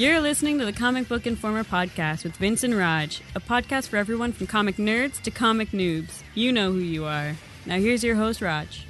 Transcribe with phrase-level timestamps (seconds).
[0.00, 3.98] You're listening to the Comic Book Informer podcast with Vince and Raj, a podcast for
[3.98, 6.22] everyone from comic nerds to comic noobs.
[6.34, 7.36] You know who you are.
[7.66, 8.86] Now here's your host, Raj.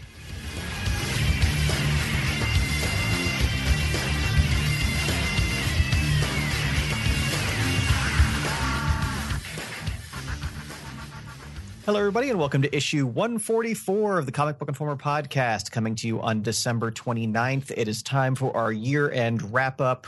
[11.87, 16.07] Hello, everybody, and welcome to issue 144 of the Comic Book Informer podcast, coming to
[16.07, 17.73] you on December 29th.
[17.77, 20.07] It is time for our year end wrap up.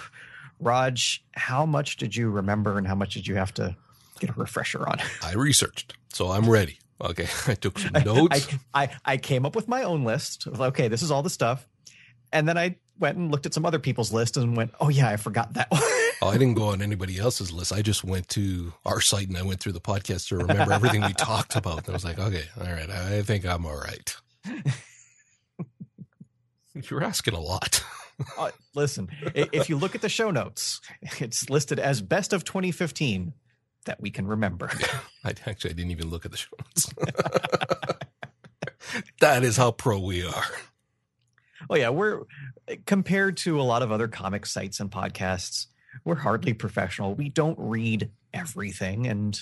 [0.62, 3.77] Raj, how much did you remember and how much did you have to
[4.21, 4.98] get a refresher on?
[5.23, 6.79] I researched, so I'm ready.
[7.01, 8.48] Okay, I took some notes.
[8.73, 11.30] I, I, I came up with my own list of, okay, this is all the
[11.30, 11.66] stuff.
[12.33, 15.09] And then I went and looked at some other people's list and went, oh, yeah,
[15.09, 15.83] I forgot that one.
[15.83, 17.73] oh, I didn't go on anybody else's list.
[17.73, 21.02] I just went to our site and I went through the podcast to remember everything
[21.02, 21.80] we talked about.
[21.80, 24.16] And I was like, okay, all right, I think I'm all right.
[26.74, 27.85] You're asking a lot.
[28.38, 30.80] Uh, listen, if you look at the show notes,
[31.18, 33.32] it's listed as best of 2015
[33.85, 34.71] that we can remember.
[35.24, 36.93] I actually I didn't even look at the show notes.
[39.21, 40.45] that is how pro we are.
[41.71, 42.23] Oh yeah, we're
[42.87, 45.66] compared to a lot of other comic sites and podcasts,
[46.04, 47.15] we're hardly professional.
[47.15, 49.41] We don't read everything and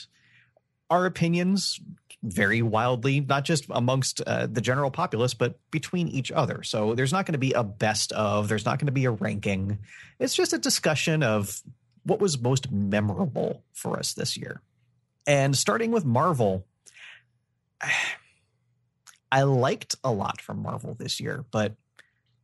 [0.91, 1.81] our opinions
[2.23, 6.62] vary wildly, not just amongst uh, the general populace, but between each other.
[6.62, 9.11] So there's not going to be a best of, there's not going to be a
[9.11, 9.79] ranking.
[10.19, 11.62] It's just a discussion of
[12.05, 14.61] what was most memorable for us this year.
[15.27, 16.67] And starting with Marvel,
[19.33, 21.77] I liked a lot from Marvel this year, but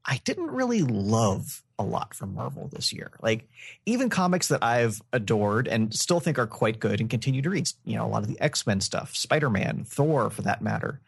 [0.04, 3.10] I didn't really love a lot from Marvel this year.
[3.20, 3.48] Like
[3.84, 7.68] even comics that I've adored and still think are quite good and continue to read,
[7.84, 11.00] you know, a lot of the X-Men stuff, Spider-Man, Thor for that matter.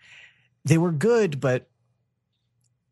[0.65, 1.69] They were good, but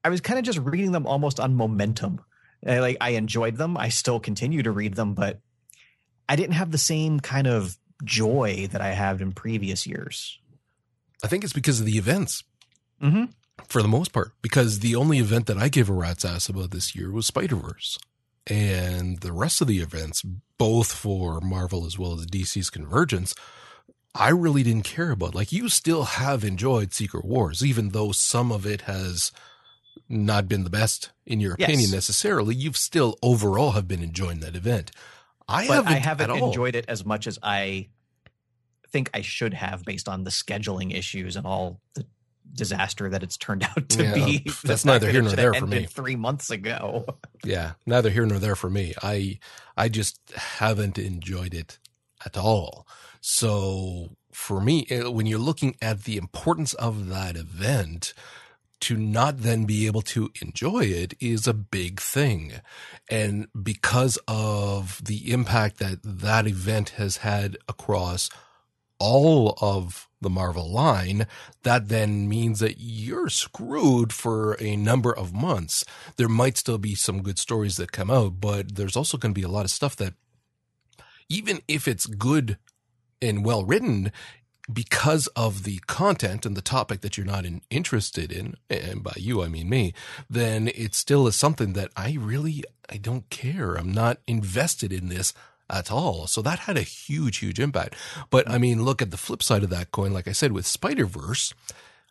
[0.04, 2.20] I was kind of just reading them almost on momentum.
[2.66, 3.76] I, like I enjoyed them.
[3.76, 5.40] I still continue to read them, but
[6.28, 10.38] I didn't have the same kind of joy that I had in previous years.
[11.22, 12.44] I think it's because of the events.
[13.02, 13.24] Mm-hmm
[13.68, 16.70] for the most part, because the only event that I gave a rat's ass about
[16.70, 17.98] this year was Spider Verse.
[18.46, 20.22] And the rest of the events,
[20.56, 23.34] both for Marvel as well as DC's Convergence,
[24.14, 25.34] I really didn't care about.
[25.34, 29.32] Like, you still have enjoyed Secret Wars, even though some of it has
[30.08, 31.92] not been the best in your opinion yes.
[31.92, 32.54] necessarily.
[32.54, 34.92] You've still overall have been enjoying that event.
[35.48, 37.88] I but haven't, I haven't enjoyed it as much as I
[38.90, 42.06] think I should have based on the scheduling issues and all the
[42.52, 44.46] disaster that it's turned out to yeah, be.
[44.64, 45.84] That's neither here nor there for me.
[45.84, 47.04] Three months ago.
[47.44, 48.94] yeah, neither here nor there for me.
[49.02, 49.38] I
[49.76, 51.78] I just haven't enjoyed it
[52.24, 52.86] at all.
[53.20, 58.14] So for me, eh, when you're looking at the importance of that event,
[58.80, 62.52] to not then be able to enjoy it is a big thing.
[63.10, 68.28] And because of the impact that that event has had across
[68.98, 71.26] all of the Marvel line,
[71.62, 75.84] that then means that you're screwed for a number of months.
[76.16, 79.38] There might still be some good stories that come out, but there's also going to
[79.38, 80.14] be a lot of stuff that,
[81.28, 82.58] even if it's good
[83.20, 84.12] and well written,
[84.72, 89.12] because of the content and the topic that you're not in, interested in, and by
[89.16, 89.94] you I mean me,
[90.28, 93.74] then it still is something that I really I don't care.
[93.74, 95.32] I'm not invested in this
[95.70, 96.26] at all.
[96.26, 97.94] So that had a huge, huge impact.
[98.30, 100.12] But I mean, look at the flip side of that coin.
[100.12, 101.52] Like I said, with Spider Verse,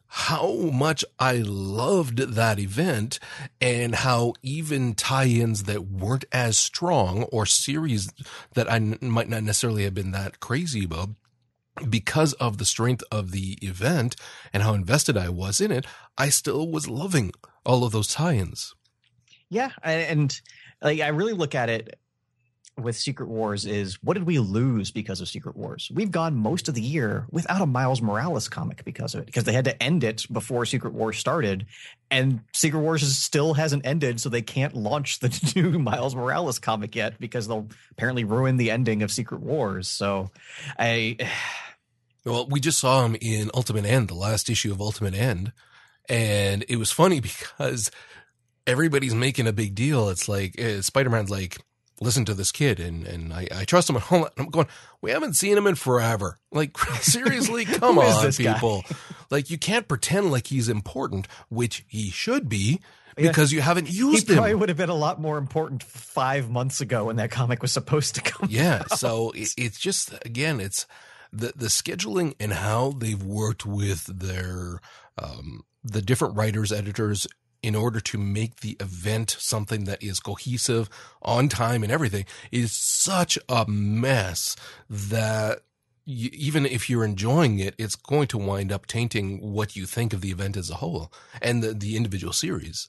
[0.07, 3.19] how much I loved that event
[3.59, 8.11] and how even tie-ins that weren't as strong or series
[8.53, 11.09] that I n- might not necessarily have been that crazy about
[11.89, 14.15] because of the strength of the event
[14.53, 15.85] and how invested I was in it,
[16.17, 17.33] I still was loving
[17.65, 18.73] all of those tie-ins.
[19.49, 20.39] Yeah, and
[20.81, 21.99] like I really look at it
[22.77, 25.89] with Secret Wars is what did we lose because of Secret Wars?
[25.93, 29.45] We've gone most of the year without a Miles Morales comic because of it, because
[29.45, 31.65] they had to end it before Secret Wars started,
[32.11, 36.95] and Secret Wars still hasn't ended, so they can't launch the new Miles Morales comic
[36.95, 39.87] yet because they'll apparently ruin the ending of Secret Wars.
[39.87, 40.31] So,
[40.77, 41.17] I.
[42.27, 45.53] Well, we just saw him in Ultimate End, the last issue of Ultimate End,
[46.09, 47.91] and it was funny because
[48.65, 50.09] everybody's making a big deal.
[50.09, 51.59] It's like uh, Spider Man's like
[52.01, 53.97] listen to this kid and, and I, I trust him.
[54.11, 54.67] And I'm going,
[55.01, 56.39] we haven't seen him in forever.
[56.51, 58.83] Like, seriously, come on, people.
[59.29, 62.79] like, you can't pretend like he's important, which he should be
[63.15, 63.57] because yeah.
[63.57, 64.37] you haven't used he him.
[64.37, 67.71] Probably would have been a lot more important five months ago when that comic was
[67.71, 68.49] supposed to come.
[68.51, 68.83] Yeah.
[68.91, 68.99] Out.
[68.99, 70.85] So it, it's just, again, it's
[71.31, 74.79] the, the scheduling and how they've worked with their,
[75.17, 77.27] um, the different writers, editors,
[77.65, 80.87] in order to make the event something that is cohesive,
[81.23, 84.55] on time, and everything is such a mess
[84.87, 85.61] that
[86.05, 90.13] you, even if you're enjoying it, it's going to wind up tainting what you think
[90.13, 92.87] of the event as a whole and the, the individual series.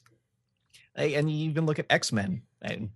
[0.95, 2.91] And you even look at X Men, and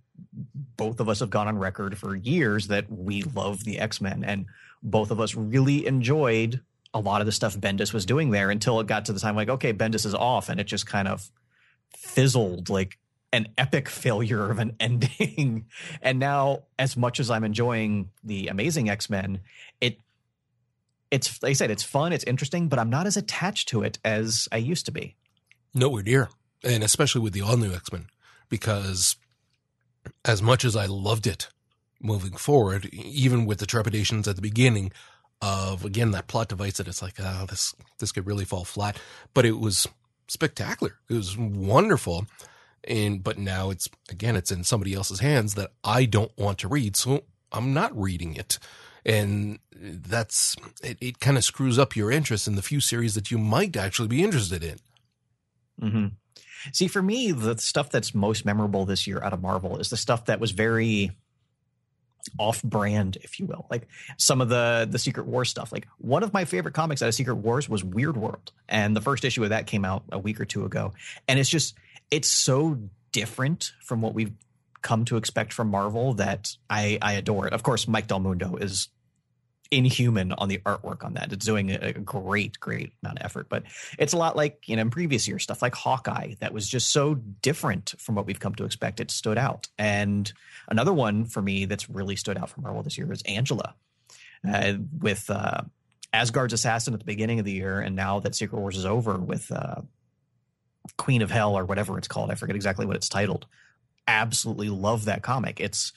[0.76, 4.22] both of us have gone on record for years that we love the X Men,
[4.22, 4.46] and
[4.84, 6.60] both of us really enjoyed
[6.94, 9.34] a lot of the stuff Bendis was doing there until it got to the time
[9.34, 11.28] like, okay, Bendis is off, and it just kind of
[11.96, 12.98] fizzled like
[13.32, 15.66] an epic failure of an ending.
[16.00, 19.40] and now, as much as I'm enjoying the Amazing X Men,
[19.80, 19.98] it
[21.10, 23.98] it's like I said, it's fun, it's interesting, but I'm not as attached to it
[24.04, 25.16] as I used to be.
[25.74, 26.28] Nowhere near,
[26.64, 28.06] and especially with the all new X Men,
[28.48, 29.16] because
[30.24, 31.48] as much as I loved it
[32.00, 34.92] moving forward, even with the trepidations at the beginning
[35.40, 38.98] of again that plot device that it's like, oh, this this could really fall flat,
[39.34, 39.86] but it was
[40.28, 40.98] spectacular.
[41.08, 42.26] It was wonderful.
[42.84, 46.68] And but now it's again it's in somebody else's hands that I don't want to
[46.68, 48.58] read, so I'm not reading it
[49.04, 53.30] and that's it, it kind of screws up your interest in the few series that
[53.30, 54.78] you might actually be interested in.
[55.80, 56.06] Mm-hmm.
[56.72, 59.96] See, for me, the stuff that's most memorable this year out of Marvel is the
[59.96, 61.10] stuff that was very
[62.38, 63.66] off-brand, if you will.
[63.70, 65.72] Like some of the the Secret Wars stuff.
[65.72, 69.00] Like one of my favorite comics out of Secret Wars was Weird World, and the
[69.00, 70.92] first issue of that came out a week or two ago,
[71.28, 71.74] and it's just
[72.10, 72.78] it's so
[73.12, 74.32] different from what we've
[74.82, 77.52] come to expect from Marvel that I, I adore it.
[77.52, 78.88] Of course, Mike Del Mundo is
[79.72, 81.32] inhuman on the artwork on that.
[81.32, 83.48] It's doing a great, great amount of effort.
[83.48, 83.64] But
[83.98, 86.92] it's a lot like, you know, in previous years, stuff like Hawkeye that was just
[86.92, 89.00] so different from what we've come to expect.
[89.00, 89.68] It stood out.
[89.78, 90.30] And
[90.68, 93.74] another one for me that's really stood out from Marvel this year is Angela.
[94.46, 95.62] Uh, with uh,
[96.12, 99.16] Asgard's assassin at the beginning of the year, and now that Secret Wars is over
[99.16, 99.82] with uh,
[100.98, 102.30] Queen of Hell or whatever it's called.
[102.30, 103.46] I forget exactly what it's titled
[104.06, 105.60] absolutely love that comic.
[105.60, 105.92] It's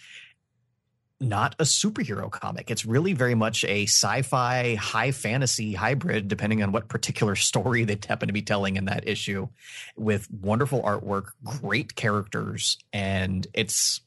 [1.22, 2.70] not a superhero comic.
[2.70, 7.98] It's really very much a sci-fi, high fantasy hybrid, depending on what particular story they
[8.08, 9.48] happen to be telling in that issue,
[9.96, 14.02] with wonderful artwork, great characters, and it's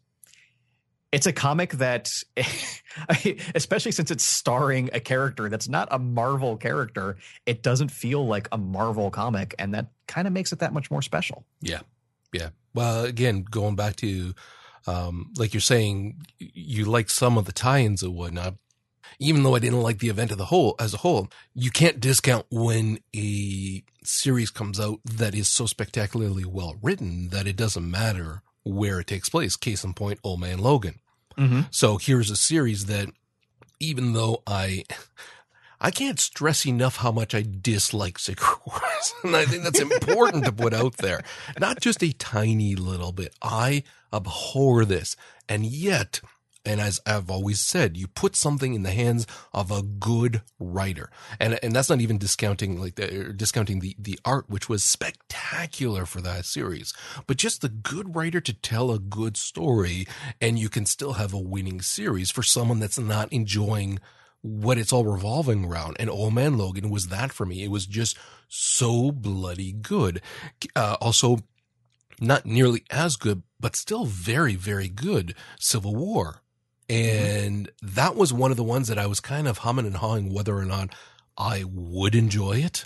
[1.11, 2.11] it's a comic that
[3.55, 7.17] especially since it's starring a character that's not a marvel character
[7.47, 10.91] it doesn't feel like a marvel comic and that kind of makes it that much
[10.91, 11.45] more special.
[11.61, 11.81] Yeah.
[12.33, 12.51] Yeah.
[12.75, 14.35] Well, again, going back to,
[14.89, 18.55] um, like you're saying, you like some of the tie-ins and whatnot.
[19.19, 22.01] Even though I didn't like the event of the whole as a whole, you can't
[22.01, 27.91] discount when a series comes out that is so spectacularly well written that it doesn't
[27.91, 29.57] matter where it takes place.
[29.57, 31.01] Case in point, Old Man Logan.
[31.37, 31.63] Mm-hmm.
[31.71, 33.09] So here's a series that,
[33.81, 34.85] even though I,
[35.81, 38.19] I can't stress enough how much I dislike
[38.67, 39.15] Wars.
[39.25, 41.23] and I think that's important to put out there.
[41.59, 43.35] Not just a tiny little bit.
[43.43, 45.17] I abhor this.
[45.49, 46.21] And yet,
[46.65, 51.11] and as I've always said, you put something in the hands of a good writer.
[51.39, 56.05] And, and that's not even discounting like the, discounting the, the art, which was spectacular
[56.05, 56.93] for that series,
[57.27, 60.07] but just the good writer to tell a good story.
[60.41, 64.01] And you can still have a winning series for someone that's not enjoying
[64.43, 65.97] what it's all revolving around.
[65.99, 67.65] And Old Man Logan was that for me.
[67.65, 68.17] It was just
[68.49, 70.21] so bloody good.
[70.77, 71.39] Uh, also,
[72.21, 76.43] not nearly as good, but still very, very good Civil War.
[76.89, 77.95] And mm-hmm.
[77.95, 80.57] that was one of the ones that I was kind of humming and hawing whether
[80.57, 80.95] or not
[81.37, 82.85] I would enjoy it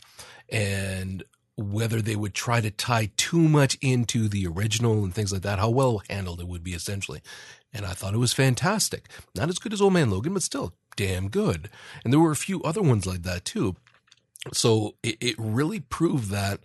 [0.48, 1.22] and
[1.56, 5.58] whether they would try to tie too much into the original and things like that,
[5.58, 7.22] how well handled it would be essentially.
[7.72, 9.08] And I thought it was fantastic.
[9.34, 11.70] Not as good as Old Man Logan, but still damn good.
[12.04, 13.76] And there were a few other ones like that too.
[14.52, 16.60] So it, it really proved that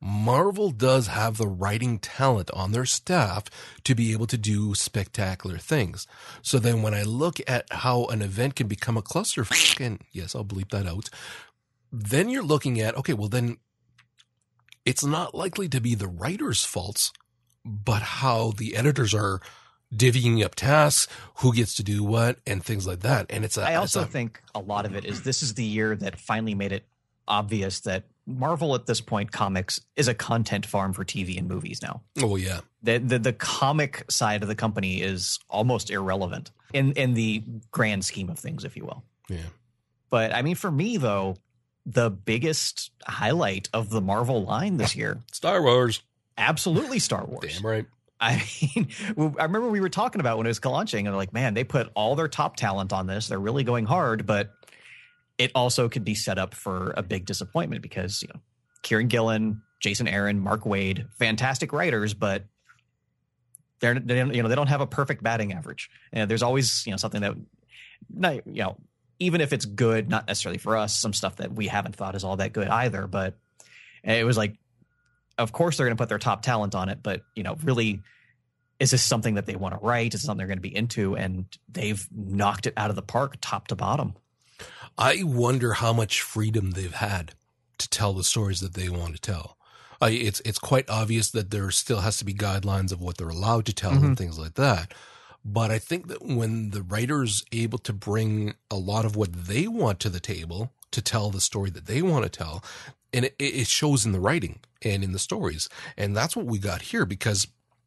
[0.00, 3.44] Marvel does have the writing talent on their staff
[3.84, 6.06] to be able to do spectacular things.
[6.40, 9.44] So then when I look at how an event can become a cluster,
[9.80, 11.10] and yes, I'll bleep that out,
[11.90, 13.56] then you're looking at, okay, well then
[14.84, 17.12] it's not likely to be the writer's faults,
[17.64, 19.40] but how the editors are
[19.94, 23.26] divvying up tasks, who gets to do what, and things like that.
[23.30, 25.64] And it's a, I also a, think a lot of it is this is the
[25.64, 26.84] year that finally made it
[27.26, 31.80] obvious that Marvel at this point comics is a content farm for TV and movies
[31.82, 32.02] now.
[32.22, 32.60] Oh yeah.
[32.82, 38.04] The the, the comic side of the company is almost irrelevant in in the grand
[38.04, 39.02] scheme of things if you will.
[39.28, 39.46] Yeah.
[40.10, 41.36] But I mean for me though
[41.86, 46.02] the biggest highlight of the Marvel line this year Star Wars.
[46.36, 47.54] Absolutely Star Wars.
[47.54, 47.86] Damn right.
[48.20, 48.42] I
[48.76, 48.88] mean,
[49.38, 51.90] I remember we were talking about when it was launching, and like, man, they put
[51.94, 53.28] all their top talent on this.
[53.28, 54.50] They're really going hard, but
[55.38, 58.40] it also could be set up for a big disappointment because you know,
[58.82, 62.44] Kieron Gillen, Jason Aaron, Mark Waid, fantastic writers, but
[63.80, 65.90] they're they don't, you know they don't have a perfect batting average.
[66.12, 67.34] And there's always you know something that
[68.10, 68.76] not you know
[69.18, 72.24] even if it's good, not necessarily for us, some stuff that we haven't thought is
[72.24, 73.06] all that good either.
[73.06, 73.34] But
[74.04, 74.56] it was like,
[75.38, 78.00] of course they're going to put their top talent on it, but you know really.
[78.80, 80.14] Is this something that they want to write?
[80.14, 81.16] Is something they're going to be into?
[81.16, 84.14] And they've knocked it out of the park, top to bottom.
[84.96, 87.32] I wonder how much freedom they've had
[87.78, 89.56] to tell the stories that they want to tell.
[90.00, 93.28] Uh, it's it's quite obvious that there still has to be guidelines of what they're
[93.28, 94.04] allowed to tell Mhm.
[94.04, 94.94] and things like that.
[95.44, 99.66] But I think that when the writer's able to bring a lot of what they
[99.66, 102.62] want to the table to tell the story that they want to tell,
[103.12, 106.58] and it, it shows in the writing and in the stories, and that's what we
[106.58, 107.04] got here.
[107.04, 107.46] Because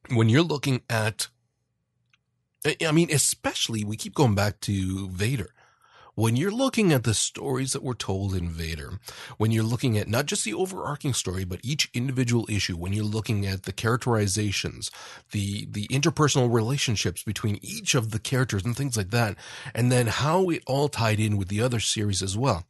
[0.09, 1.27] when you're looking at,
[2.65, 5.49] I- mean, especially we keep going back to Vader
[6.15, 8.99] when you're looking at the stories that were told in Vader,
[9.37, 13.03] when you're looking at not just the overarching story, but each individual issue, when you're
[13.03, 14.91] looking at the characterizations,
[15.31, 19.35] the, the interpersonal relationships between each of the characters and things like that,
[19.73, 22.65] and then how it all tied in with the other series as well.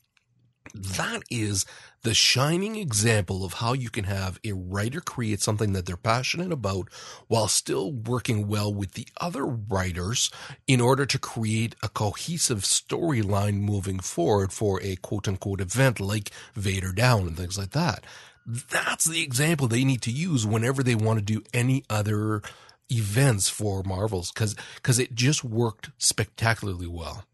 [0.73, 1.65] That is
[2.03, 6.51] the shining example of how you can have a writer create something that they're passionate
[6.51, 6.87] about
[7.27, 10.31] while still working well with the other writers
[10.67, 16.31] in order to create a cohesive storyline moving forward for a quote unquote event like
[16.55, 18.05] Vader Down and things like that.
[18.45, 22.41] That's the example they need to use whenever they want to do any other
[22.89, 27.25] events for Marvels because because it just worked spectacularly well.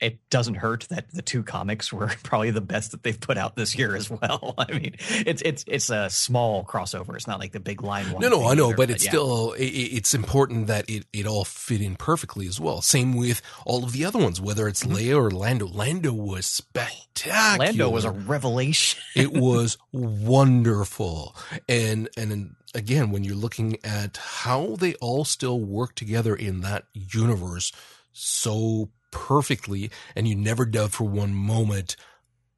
[0.00, 3.54] It doesn't hurt that the two comics were probably the best that they've put out
[3.56, 4.54] this year as well.
[4.58, 7.14] I mean, it's it's it's a small crossover.
[7.16, 8.22] It's not like the big line one.
[8.22, 9.10] No, no, I know, either, but it's yeah.
[9.10, 12.80] still i i- it's important that it it all fit in perfectly as well.
[12.82, 14.94] Same with all of the other ones, whether it's Mhm.
[14.96, 15.66] Leia or Lando.
[15.66, 17.66] Lando was spectacular.
[17.66, 19.00] Lando was a revelation.
[19.14, 21.34] it was wonderful
[21.68, 26.84] and and again when you're looking at how they all still work together in that
[26.94, 27.72] universe
[28.12, 31.96] so perfectly and you never doubt for one moment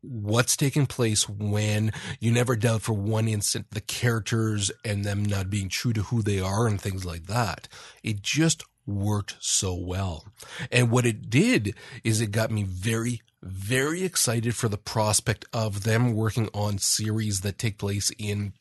[0.02, 1.92] what's taking place when.
[2.20, 6.22] You never doubt for one instant the characters and them not being true to who
[6.22, 7.68] they are and things like that.
[8.02, 10.26] It just worked so well.
[10.70, 15.82] And what it did is it got me very very excited for the prospect of
[15.82, 18.52] them working on series that take place in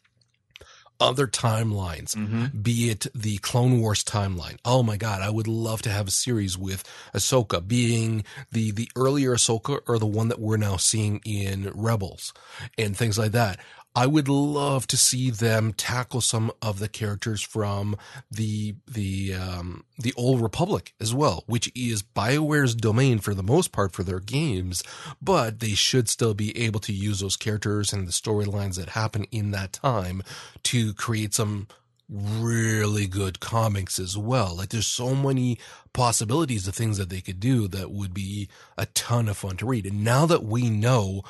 [1.01, 2.63] other timelines, Mhm.
[2.63, 4.57] be it the Clone Wars timeline.
[4.63, 8.89] Oh my God, I would love to have a series with Ahsoka being the, the
[8.95, 12.33] earlier Ahsoka or the one that we're now seeing in Rebels
[12.77, 13.59] and things like that.
[13.93, 17.97] I would love to see them tackle some of the characters from
[18.29, 23.71] the the um, the old Republic as well, which is Bioware's domain for the most
[23.71, 24.81] part for their games,
[25.21, 29.25] but they should still be able to use those characters and the storylines that happen
[29.25, 30.23] in that time
[30.63, 31.67] to create some
[32.11, 34.55] really good comics as well.
[34.55, 35.57] Like there's so many
[35.93, 39.65] possibilities of things that they could do that would be a ton of fun to
[39.65, 39.85] read.
[39.85, 41.23] And now that we know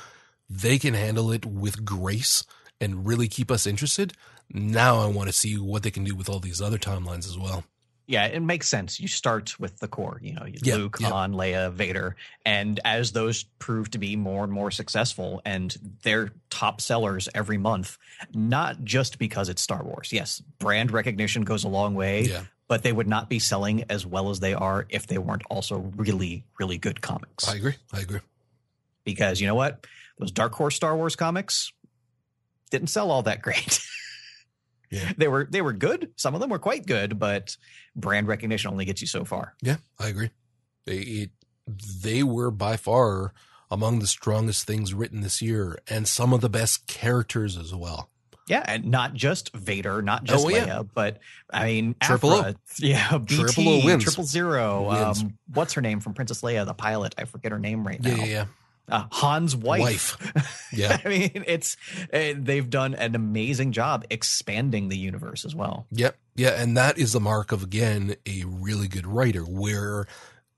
[0.52, 2.44] they can handle it with grace
[2.80, 4.14] and really keep us interested,
[4.54, 7.38] now I want to see what they can do with all these other timelines as
[7.38, 7.64] well.
[8.08, 9.00] Yeah, it makes sense.
[9.00, 11.10] You start with the core, you know, Yeah, Luke, yeah.
[11.10, 16.32] Han, Leia, Vader, and as those prove to be more and more successful, and they're
[16.50, 17.98] top sellers every month,
[18.34, 20.10] not just because it's Star Wars.
[20.12, 22.44] Yes, brand recognition goes a long way, Yeah.
[22.68, 25.78] but they would not be selling as well as they are if they weren't also
[25.96, 27.48] really, really good comics.
[27.48, 27.76] I agree.
[27.94, 28.20] I agree.
[29.06, 29.88] because you know what,
[30.22, 31.74] those Dark Horse Star Wars comics
[32.70, 33.80] didn't sell all that great.
[34.94, 35.14] Yeah.
[35.18, 36.12] they were they were good.
[36.18, 37.56] Some of them were quite good, but
[37.96, 39.54] brand recognition only gets you so far.
[39.62, 40.32] Yeah, I agree.
[40.86, 41.30] They, it,
[41.66, 43.32] they were by far
[43.70, 48.10] among the strongest things written this year and some of the best characters as well.
[48.50, 50.84] Yeah, and not just Vader, not just Oh, Leia, yeah.
[50.84, 52.40] but I mean, Triple O.
[52.40, 54.04] Aphra, yeah, BT, Triple O wins.
[54.04, 54.90] Triple Zero.
[54.90, 55.22] Wins.
[55.22, 57.16] Um, what's her name from Princess Leia, the pilot?
[57.18, 58.10] I forget her name right now.
[58.14, 58.46] yeah, yeah.
[58.92, 60.18] Uh, Han's wife.
[60.74, 61.02] Yeah.
[61.04, 61.76] I mean, it's
[62.14, 65.86] uh, they've done an amazing job expanding the universe as well.
[65.92, 66.16] Yep.
[66.36, 66.62] Yeah.
[66.62, 70.08] And that is the mark of, again, a really good writer where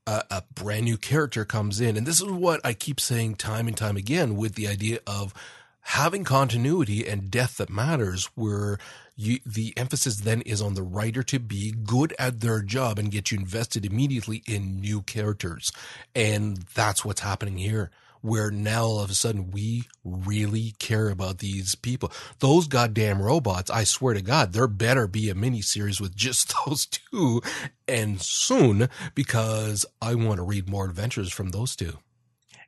[0.06, 1.98] a, a brand new character comes in.
[1.98, 5.34] And this is what I keep saying time and time again with the idea of
[5.82, 8.78] having continuity and death that matters where
[9.16, 13.12] you, the emphasis then is on the writer to be good at their job and
[13.12, 15.72] get you invested immediately in new characters.
[16.16, 17.92] And that's what's happening here.
[18.24, 22.10] Where now all of a sudden we really care about these people.
[22.40, 26.54] Those goddamn robots, I swear to God, there better be a mini series with just
[26.66, 27.42] those two
[27.86, 31.98] and soon because I want to read more adventures from those two.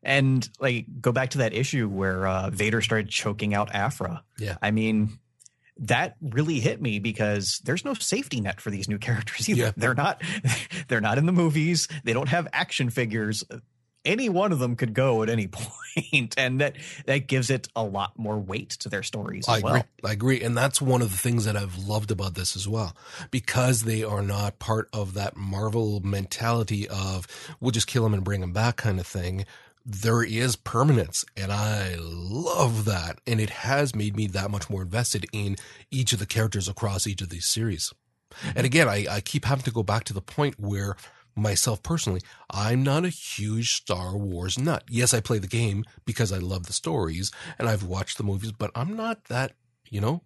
[0.04, 4.24] And like go back to that issue where uh, Vader started choking out Aphra.
[4.38, 4.58] Yeah.
[4.62, 5.18] I mean,
[5.78, 9.62] that really hit me because there's no safety net for these new characters either.
[9.62, 9.72] Yeah.
[9.76, 10.22] They're not
[10.88, 11.88] they're not in the movies.
[12.04, 13.44] They don't have action figures.
[14.06, 15.48] Any one of them could go at any
[15.96, 19.64] point, and that that gives it a lot more weight to their stories I as
[19.64, 19.82] agree.
[20.04, 20.42] I agree.
[20.42, 22.96] And that's one of the things that I've loved about this as well.
[23.32, 27.28] Because they are not part of that Marvel mentality of
[27.60, 29.46] we'll just kill them and bring them back kind of thing.
[29.86, 31.26] There is permanence.
[31.38, 33.20] And I love that.
[33.28, 35.58] And it has made me that much more invested in
[35.92, 37.94] each of the characters across each of these series.
[38.44, 38.66] And mm-hmm.
[38.66, 40.96] again, I, I keep having to go back to the point where
[41.36, 44.84] myself personally, I'm not a huge Star Wars nut.
[44.90, 48.52] Yes, I play the game because I love the stories and I've watched the movies,
[48.52, 49.54] but I'm not that,
[49.90, 50.24] you know,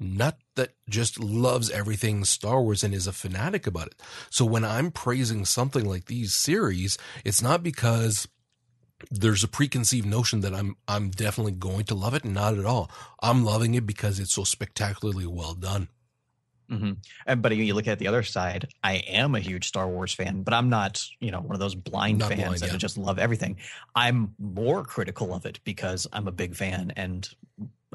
[0.00, 4.02] nut that just loves everything Star Wars and is a fanatic about it.
[4.30, 8.28] So when I'm praising something like these series, it's not because
[9.10, 12.24] there's a preconceived notion that I'm I'm definitely going to love it.
[12.24, 12.90] Not at all.
[13.22, 15.88] I'm loving it because it's so spectacularly well done.
[16.68, 16.92] Hmm
[17.26, 18.68] And but you look at the other side.
[18.82, 21.74] I am a huge Star Wars fan, but I'm not, you know, one of those
[21.74, 22.76] blind Not fans blind, that yeah.
[22.76, 23.56] just love everything.
[23.94, 27.28] I'm more critical of it because I'm a big fan and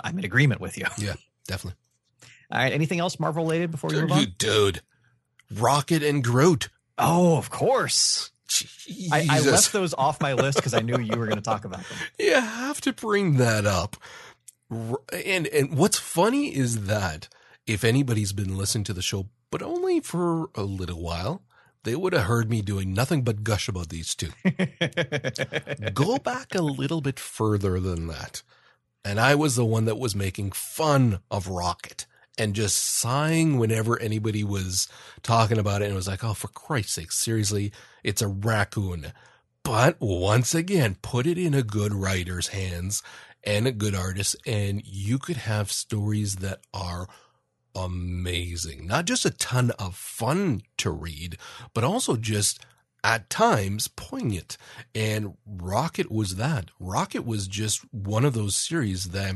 [0.04, 0.86] I'm in agreement with you.
[0.98, 1.16] Yeah,
[1.48, 1.78] definitely.
[2.52, 2.74] All right.
[2.74, 4.20] Anything else Marvel related before we move on?
[4.20, 4.82] Dude, dude,
[5.52, 6.70] Rocket and Groot.
[6.98, 8.32] Oh, of course.
[9.12, 11.66] I, I left those off my list because I knew you were going to talk
[11.66, 11.98] about them.
[12.20, 13.98] You have to bring that up.
[14.70, 17.28] And and what's funny is that
[17.66, 21.44] if anybody's been listening to the show, but only for a little while,
[21.84, 24.32] they would have heard me doing nothing but gush about these two.
[25.94, 28.42] Go back a little bit further than that.
[29.06, 32.06] And I was the one that was making fun of Rocket
[32.38, 34.88] and just sighing whenever anybody was
[35.22, 35.86] talking about it.
[35.86, 37.72] And it was like, oh, for Christ's sake, seriously,
[38.04, 39.12] it's a raccoon.
[39.64, 43.04] But once again, put it in a good writer's hands
[43.44, 47.08] and a good artist, and you could have stories that are
[47.76, 48.88] amazing.
[48.88, 51.38] Not just a ton of fun to read,
[51.74, 52.66] but also just
[53.04, 54.58] at times poignant.
[54.96, 56.70] And Rocket was that.
[56.80, 59.36] Rocket was just one of those series that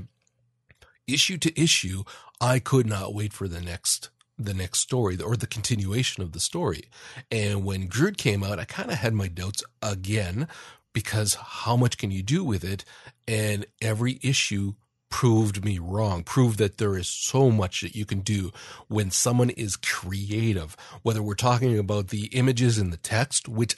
[1.07, 2.03] issue to issue,
[2.39, 6.39] I could not wait for the next the next story or the continuation of the
[6.39, 6.83] story.
[7.31, 10.47] And when Groot came out, I kind of had my doubts again
[10.93, 12.85] because how much can you do with it?
[13.27, 14.75] And every issue
[15.09, 18.51] proved me wrong, proved that there is so much that you can do
[18.87, 23.77] when someone is creative, whether we're talking about the images and the text, which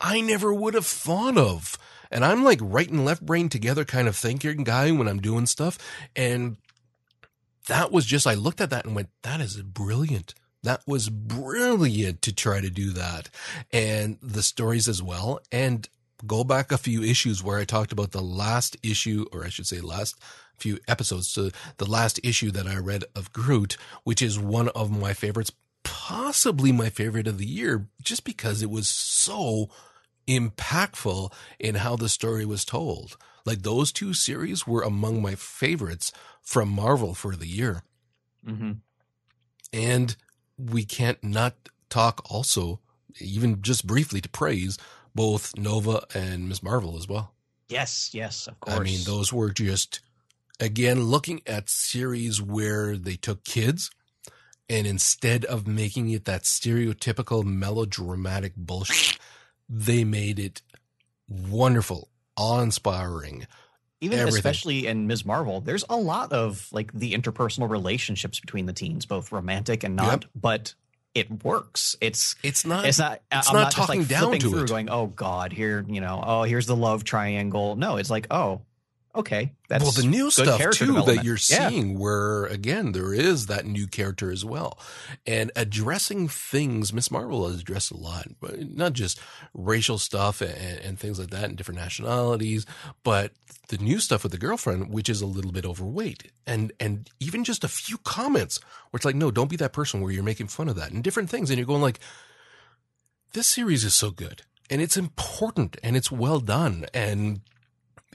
[0.00, 1.78] I never would have thought of.
[2.10, 5.46] And I'm like right and left brain together kind of thinking guy when I'm doing
[5.46, 5.78] stuff.
[6.16, 6.56] And
[7.66, 10.34] that was just, I looked at that and went, that is brilliant.
[10.62, 13.28] That was brilliant to try to do that.
[13.72, 15.40] And the stories as well.
[15.52, 15.88] And
[16.26, 19.66] go back a few issues where I talked about the last issue, or I should
[19.66, 20.16] say last
[20.58, 24.90] few episodes to the last issue that I read of Groot, which is one of
[24.90, 29.70] my favorites, possibly my favorite of the year, just because it was so
[30.26, 33.16] impactful in how the story was told.
[33.44, 37.82] Like those two series were among my favorites from Marvel for the year.
[38.46, 38.72] Mm-hmm.
[39.72, 40.16] And
[40.58, 41.54] we can't not
[41.88, 42.80] talk also,
[43.20, 44.76] even just briefly to praise
[45.14, 46.62] both Nova and Ms.
[46.62, 47.32] Marvel as well.
[47.68, 48.78] Yes, yes, of course.
[48.78, 50.00] I mean, those were just,
[50.60, 53.90] again, looking at series where they took kids
[54.68, 59.18] and instead of making it that stereotypical melodramatic bullshit,
[59.68, 60.62] they made it
[61.28, 63.46] wonderful, awe inspiring.
[64.00, 64.38] even everything.
[64.38, 65.24] especially in Ms.
[65.24, 69.96] Marvel, there's a lot of like the interpersonal relationships between the teens, both romantic and
[69.96, 70.74] not, but
[71.14, 71.96] it works.
[72.00, 74.64] It's It's not, it's not it's I'm not not, just talking like down to through
[74.64, 74.68] it.
[74.68, 77.74] going, oh God, here, you know, oh here's the love triangle.
[77.76, 78.60] No, it's like, oh,
[79.18, 79.52] okay.
[79.68, 81.68] That's well, the new stuff too that you're Yeah.
[81.68, 84.78] seeing, where again there is that new character as well,
[85.26, 86.92] and addressing things.
[86.92, 89.20] Miss Marvel has addressed a lot, but not just
[89.52, 92.64] racial stuff and, and things like that, and different nationalities,
[93.02, 93.32] but
[93.68, 97.44] the new stuff with the girlfriend, which is a little bit overweight, and and even
[97.44, 98.58] just a few comments
[98.90, 101.04] where it's like, no, don't be that person where you're making fun of that, and
[101.04, 101.98] different things, and you're going like,
[103.34, 107.42] this series is so good, and it's important, and it's well done, and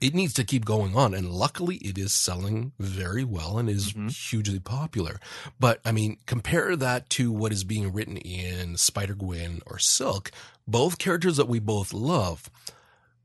[0.01, 1.13] it needs to keep going on.
[1.13, 4.11] And luckily it is selling very well and is Mhm.
[4.11, 5.19] hugely popular.
[5.59, 10.31] But I mean, compare that to what is being written in Spider Gwen or Silk,
[10.67, 12.49] both characters that we both love.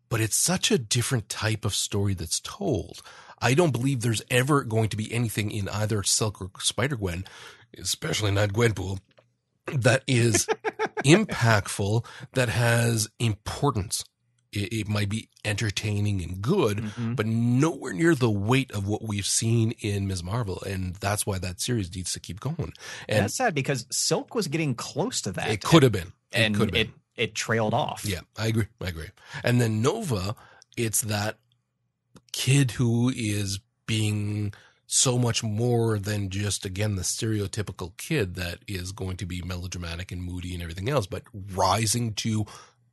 [0.09, 3.03] But it's such a different type of story that's told.
[3.41, 7.25] I don't believe there's ever going to be anything in either Silk or Spider Gwen,
[7.77, 9.01] especially not Gwenpool,
[9.67, 10.47] that is
[11.05, 14.05] impactful, that has importance.
[14.59, 17.17] It, it might be entertaining and good, Mhm.
[17.17, 20.23] but nowhere near the weight of what we've seen in Ms.
[20.23, 22.73] Marvel, and that's why that series needs to keep going.
[23.09, 25.51] And that's sad because Silk was getting close to that.
[25.51, 27.01] it could have been, it and could have it, been.
[27.17, 28.05] it trailed off.
[28.05, 28.67] Yeah, I agree.
[28.81, 29.09] I agree.
[29.45, 30.35] And then Nova,
[30.77, 31.39] it's that
[32.33, 34.53] kid who is being
[34.91, 40.11] so much more than just again the stereotypical kid that is going to be melodramatic
[40.11, 41.23] and moody and everything else, but
[41.55, 42.47] rising to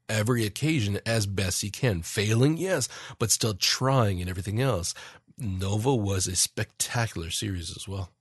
[0.09, 2.01] every occasion as best he can.
[2.01, 2.87] Failing, yes,
[3.19, 4.93] but still trying and everything else.
[5.37, 8.11] Nova was a spectacular series as well.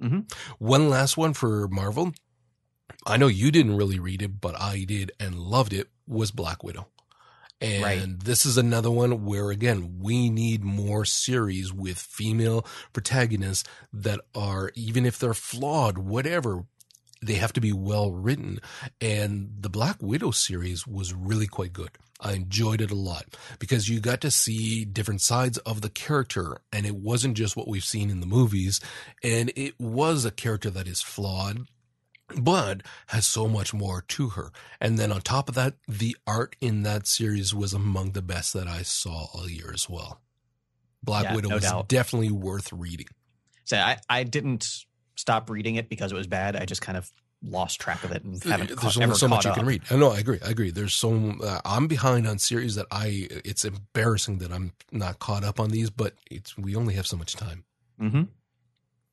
[0.00, 0.30] Mhm.
[0.58, 2.12] One last one for Marvel.
[3.06, 5.88] I know you didn't really read it, but I did and loved it.
[6.06, 6.88] Was Black Widow,
[7.60, 8.20] and Right.
[8.24, 14.72] this is another one where again we need more series with female protagonists that are
[14.74, 16.66] even if they're flawed, whatever,
[17.22, 18.58] they have to be well written.
[19.00, 21.90] And the Black Widow series was really quite good.
[22.20, 26.58] I enjoyed it a lot because you got to see different sides of the character
[26.72, 28.80] and it wasn't just what we've seen in the movies.
[29.24, 31.66] And it was a character that is flawed,
[32.38, 34.52] but has so much more to her.
[34.80, 38.52] And then on top of that, the art in that series was among the best
[38.52, 40.20] that I saw all year as well.
[41.02, 41.88] Black Yeah, Widow no was doubt.
[41.88, 43.08] definitely worth reading.
[43.64, 44.64] So I, I didn't
[45.16, 46.56] stop reading it because it was bad.
[46.56, 47.10] I just kind of
[47.44, 49.56] lost track of it and haven't There's caught, only so much caught you up.
[49.58, 49.82] can read.
[49.90, 50.38] I know, I agree.
[50.44, 50.70] I agree.
[50.70, 53.26] There's so uh, I'm behind on series that I.
[53.44, 57.16] It's embarrassing that I'm not caught up on these, but it's we only have so
[57.16, 57.64] much time.
[57.98, 58.22] hmm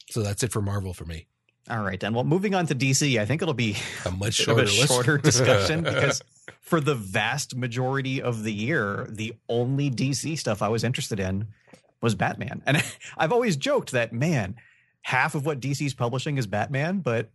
[0.10, 1.28] So that's it for Marvel for me.
[1.70, 2.14] All right, then.
[2.16, 5.84] Well, moving on to DC, I think it'll be A much shorter a shorter discussion
[5.84, 6.22] because
[6.62, 11.48] for the vast majority of the year, the only DC stuff I was interested in
[12.02, 12.64] was Batman.
[12.66, 12.84] And
[13.18, 14.56] I've always joked that, man,
[15.02, 17.30] half of what DC's publishing is Batman, but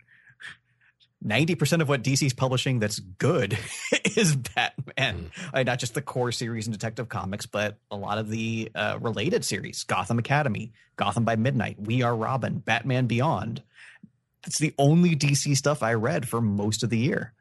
[1.25, 3.59] 90% of what DC's publishing that's good
[4.17, 5.31] is Batman.
[5.53, 8.99] Uh, not just the core series in Detective Comics, but a lot of the uh,
[9.01, 13.63] related series Gotham Academy, Gotham by Midnight, We Are Robin, Batman Beyond.
[14.47, 17.33] It's the only DC stuff I read for most of the year.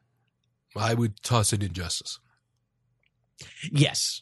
[0.76, 2.20] I would toss it Injustice.
[3.70, 4.22] Yes.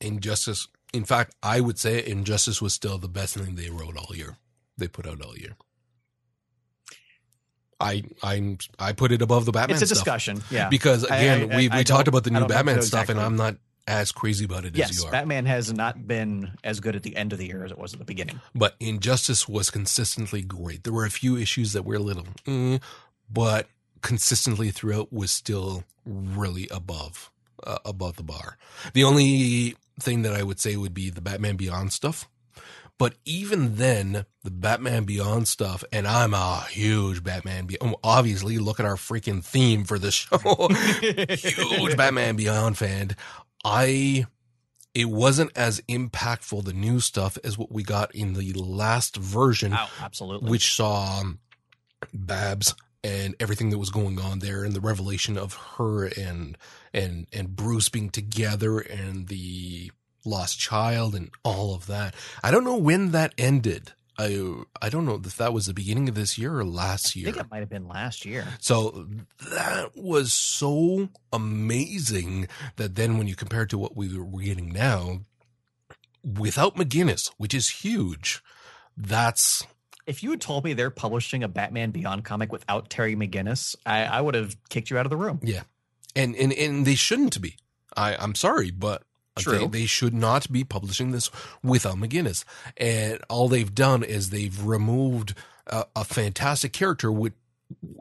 [0.00, 0.68] Injustice.
[0.94, 4.38] In fact, I would say Injustice was still the best thing they wrote all year.
[4.78, 5.56] They put out all year.
[7.80, 9.98] I I I put it above the Batman it's a stuff.
[10.04, 10.42] discussion.
[10.50, 10.68] Yeah.
[10.68, 13.56] because again I- we I we talked about the new Batman stuff, and I'm not
[13.88, 15.10] as crazy about it as yes, you are.
[15.10, 17.92] Batman has not been as good at the end of the year as it was
[17.92, 18.40] at the beginning.
[18.54, 20.84] but Injustice was consistently great.
[20.84, 22.78] There were a few issues that were a little, eh,
[23.28, 23.66] but
[24.00, 27.32] consistently throughout was still really above
[27.64, 28.56] uh, above the bar.
[28.94, 32.28] The only thing that I would say would be the Batman Beyond stuff.
[33.02, 37.96] But even then, the Batman Beyond stuff, and I'm a huge Batman Beyond.
[38.04, 40.38] Obviously, look at our freaking theme for the show.
[41.34, 43.16] huge Batman Beyond fan.
[43.64, 44.26] I
[44.94, 49.74] it wasn't as impactful the new stuff as what we got in the last version,
[49.74, 50.48] Oh, absolutely.
[50.48, 51.24] which saw
[52.14, 56.56] Babs and everything that was going on there, and the revelation of her and
[56.94, 59.90] and and Bruce being together, and the
[60.24, 62.14] lost child, and all of that.
[62.42, 63.92] I don't know when that ended.
[64.18, 67.28] I I don't know if that was the beginning of this year or last year.
[67.28, 68.46] I think it might have been last year.
[68.60, 69.08] So
[69.50, 74.68] that was so amazing that then when you compare it to what we were getting
[74.70, 75.20] now,
[76.22, 78.42] without McGinnis, which is huge,
[78.96, 79.64] that's
[80.06, 84.04] If you had told me they're publishing a Batman Beyond comic without Terry McGinnis, I,
[84.04, 85.40] I would have kicked you out of the room.
[85.42, 85.62] Yeah.
[86.14, 87.56] And and and they shouldn't be.
[87.96, 89.02] I I'm sorry, but
[89.38, 89.68] True.
[89.68, 91.30] they should not be publishing this
[91.62, 92.44] without McGinnis.
[92.76, 95.34] And all they've done is they've removed
[95.66, 97.32] a, a fantastic character with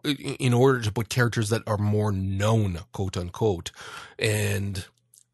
[0.03, 3.71] in order to put characters that are more known, quote unquote,
[4.19, 4.85] and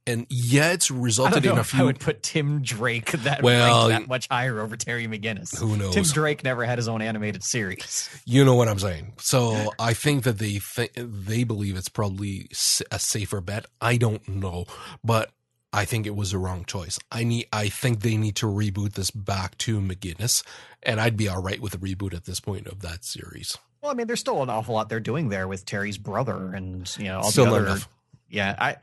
[0.05, 1.85] and yeah, it's resulted in a if I few.
[1.85, 5.57] would put Tim Drake that Well, that much higher over Terry McGinnis.
[5.59, 5.93] Who knows?
[5.93, 8.09] Tim Drake never had his own animated series.
[8.25, 9.13] You know what I'm saying.
[9.17, 12.47] So I think that they th- they believe it's probably
[12.91, 13.65] a safer bet.
[13.81, 14.65] I don't know,
[15.03, 15.31] but
[15.73, 16.97] I think it was the wrong choice.
[17.11, 17.47] I need.
[17.51, 20.43] I think they need to reboot this back to McGinnis,
[20.81, 23.57] and I'd be all right with a reboot at this point of that series.
[23.81, 26.91] Well, I mean, there's still an awful lot they're doing there with Terry's brother and
[26.97, 27.65] you know all Still the other.
[27.65, 27.89] enough.
[28.29, 28.75] Yeah, I,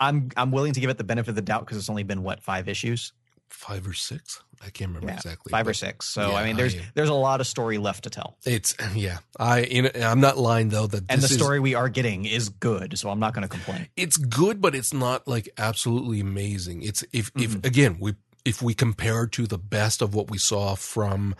[0.00, 2.22] I'm I'm willing to give it the benefit of the doubt because it's only been
[2.22, 3.12] what five issues,
[3.48, 4.42] Five or six?
[4.60, 5.50] I can't remember Yeah, exactly.
[5.50, 6.08] five or six.
[6.08, 8.74] So yeah, I mean, there's I- there's a lot of story left to tell, It's
[8.94, 9.18] yeah.
[9.38, 11.88] I you know, I'm not lying though that and the this is- story we are
[11.88, 12.98] getting is good.
[12.98, 13.88] So I'm not going to complain.
[13.96, 16.82] it's good, but it's not like absolutely amazing.
[16.82, 17.64] It's if if Mhm.
[17.66, 21.34] again we if we compare to the best of what we saw from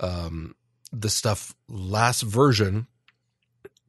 [0.00, 0.54] um
[0.92, 2.86] the stuff last version,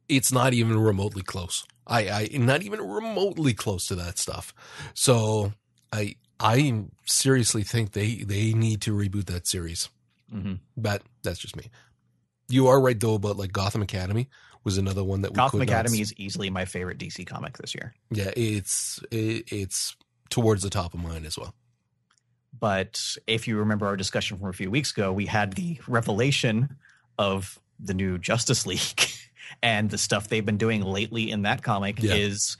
[0.08, 1.64] it's not even remotely close.
[1.86, 4.54] I I not even remotely close to that stuff.
[4.94, 5.52] So
[5.92, 9.88] I I seriously think they they need to reboot that series.
[10.32, 10.60] Mhm.
[10.76, 11.70] But that's just me.
[12.48, 14.28] You are right though about like Gotham Academy
[14.64, 17.94] was another one that we Gotham Academy is easily my favorite DC comic this year.
[18.10, 19.96] yeah, it's it, it's
[20.30, 21.54] towards the top of mine as well.
[22.58, 26.76] But if you remember our discussion from a few weeks ago, we had the revelation
[27.18, 29.02] of the new Justice League
[29.62, 32.14] and the stuff they've been doing lately in that comic Yeah.
[32.14, 32.56] is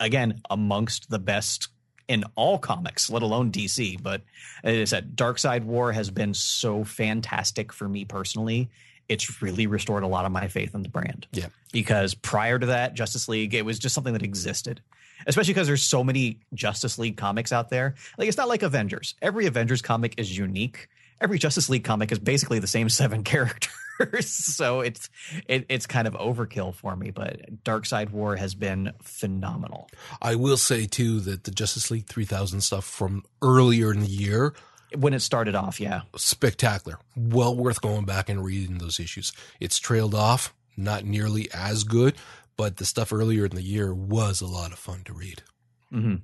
[0.00, 1.68] again amongst the best
[2.08, 4.02] in all comics, let alone DC.
[4.02, 4.22] But
[4.64, 8.70] as I said, Darkseid War has been so fantastic for me personally.
[9.08, 11.26] It's really restored a lot of my faith in the brand.
[11.32, 11.46] Yeah.
[11.72, 14.80] Because prior to that, Justice League, it was just something that existed.
[15.26, 17.94] Especially because there's so many Justice League comics out there.
[18.16, 19.14] Like it's not like Avengers.
[19.20, 20.88] Every Avengers comic is unique.
[21.20, 23.72] Every Justice League comic is basically the same seven characters.
[24.20, 25.08] so it's
[25.46, 27.10] it, it's kind of overkill for me.
[27.10, 29.88] But Darkseid War has been phenomenal.
[30.22, 34.54] I will say too that the Justice League 3000 stuff from earlier in the year
[34.96, 36.02] When it started off, yeah.
[36.16, 36.98] spectacular.
[37.16, 39.32] Well worth going back and reading those issues.
[39.60, 42.14] It's trailed off, not nearly as good,
[42.56, 45.42] but the stuff earlier in the year was a lot of fun to read.
[45.90, 46.16] hmm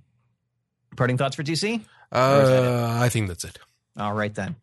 [0.96, 1.74] Parting thoughts for DC?
[2.12, 2.68] Or is that it?
[2.68, 3.58] Uh, I think that's it.
[3.98, 4.56] All right then.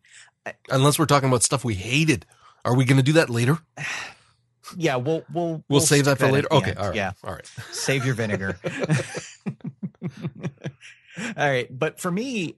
[0.70, 2.24] Unless we're talking about stuff we hated.
[2.64, 3.58] Are we going to do that later?
[4.76, 6.48] Yeah, we'll we'll We'll, save that for at later.
[6.50, 6.78] Okay, end.
[6.78, 6.96] all right.
[6.96, 7.46] Yeah, All right.
[7.72, 8.58] save your vinegar.
[10.02, 12.56] All right, but for me,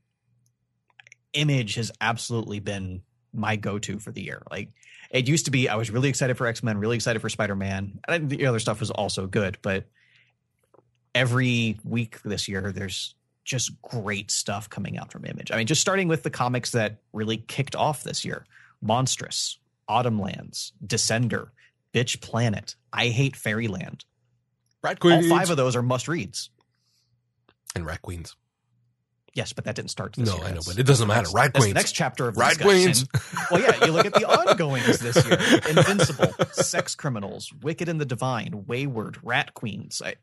[1.33, 4.43] Image has absolutely been my go-to for the year.
[4.49, 4.71] Like
[5.11, 7.57] it used to be, I was really excited for X Men, really excited for Spider
[7.57, 9.59] Man, and the other stuff was also good.
[9.63, 9.87] But
[11.15, 15.51] every week this year, there's just great stuff coming out from Image.
[15.51, 18.47] I mean, just starting with the comics that really kicked off this year:
[18.85, 19.57] Monstress,
[19.89, 21.49] Autumn Lands, Descender,
[21.93, 24.05] Bitch Planet, I Hate Fairyland.
[24.83, 25.31] Rat Queens.
[25.31, 26.51] All five of those are must reads.
[27.75, 28.37] and Rat Queens.
[29.35, 30.47] Yes, but that didn't start this No, year.
[30.47, 31.29] I know, but it doesn't matter.
[31.35, 31.75] Rat that's Queens.
[31.75, 33.09] the next chapter of Rat discussion.
[33.11, 33.49] Queens.
[33.51, 38.05] Well, yeah, you look at the ongoings this year: Invincible, Sex Criminals, Wicked and the
[38.05, 40.01] Divine, Wayward, Rat Queens.
[40.05, 40.15] I,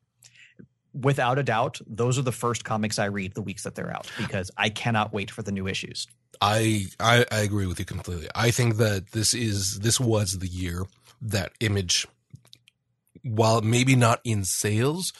[0.93, 4.09] without a doubt, those are the first comics I read the weeks that they're out
[4.17, 6.07] because I cannot wait for the new issues.
[6.39, 8.27] I, I I agree with you completely.
[8.35, 10.85] I think that this is this was the year
[11.21, 12.07] that Image,
[13.23, 15.13] while maybe not in sales,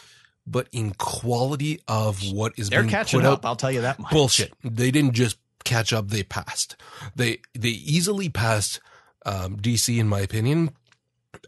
[0.47, 3.45] but in quality of what is They're being catching put up.
[3.45, 3.50] out.
[3.50, 4.12] I'll tell you that much.
[4.12, 4.54] Bullshit.
[4.63, 6.76] They didn't just catch up; they passed.
[7.15, 8.80] They they easily passed
[9.26, 10.71] um, DC, in my opinion,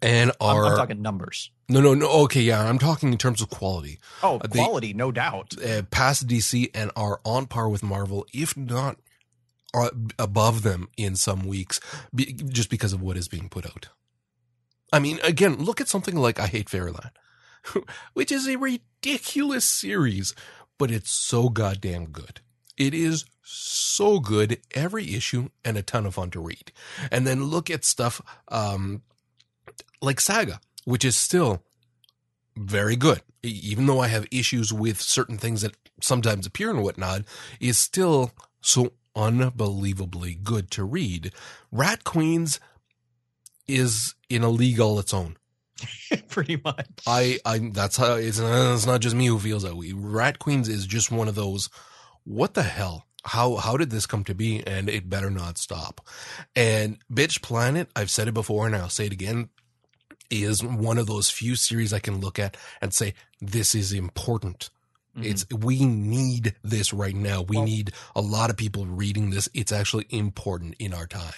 [0.02, 1.50] and I'm, are I'm talking numbers.
[1.68, 2.08] no no no.
[2.26, 4.00] Okay, yeah, I'm talking in terms of quality.
[4.22, 5.56] Oh, Uh, they- quality, no doubt.
[5.64, 8.98] uh, past DC and are on par with Marvel, if not
[10.20, 11.80] above them in some weeks,
[12.14, 13.90] be, just because of what is being put out.
[14.92, 17.12] I mean, again, look at something like I Hate Fairyland,
[18.14, 20.36] which is a ridiculous series,
[20.78, 22.42] but it's so goddamn good.
[22.78, 26.72] It is so good every issue and a ton of fun to read.
[27.12, 29.02] And then look at stuff um,
[30.02, 31.64] like Saga, which is still
[32.56, 33.22] very good.
[33.42, 37.24] Even though I have issues with certain things that sometimes appear and whatnot,
[37.60, 38.32] is still
[38.62, 41.34] so unbelievably good to read.
[41.72, 42.60] Rat Queens
[43.68, 45.38] is in a league all its own.
[46.30, 46.88] Pretty much.
[47.08, 49.92] I, I, that's how it's, it's not just me who feels that way.
[49.94, 51.70] Rat Queens is just one of those,
[52.24, 53.08] what the hell?
[53.26, 54.66] How, how did this come to be?
[54.68, 56.02] And it better not stop.
[56.56, 59.50] And Bitch Planet, I've said it before and I'll say it again,
[60.30, 64.70] is one of those few series I can look at and say, this is important.
[65.18, 65.26] Mhm.
[65.26, 67.42] It's, we need this right now.
[67.44, 69.48] We Well- need a lot of people reading this.
[69.54, 71.34] It's actually important in our time.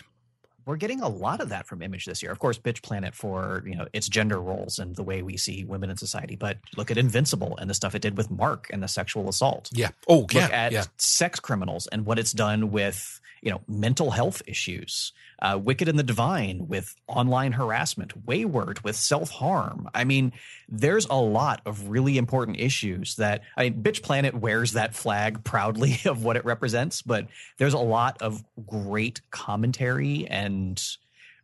[0.68, 2.32] we're getting a lot of that from Image this year.
[2.32, 5.64] Of course, Bitch Planet for you know its gender roles and the way we see
[5.64, 6.36] women in society.
[6.36, 9.70] But look at Invincible and the stuff it did with Mark and the sexual assault.
[9.72, 9.90] Yeah.
[10.08, 10.48] Oh, Look yeah.
[10.52, 10.86] at yeah.
[10.98, 15.14] sex criminals and what it's done with you know mental health issues.
[15.42, 18.26] Uh, Wicked and the Divine with online harassment.
[18.26, 19.90] Wayward with self harm.
[19.94, 20.32] I mean,
[20.70, 25.44] there's a lot of really important issues that I mean, Bitch Planet wears that flag
[25.44, 30.82] proudly of what it represents, but there's a lot of great commentary and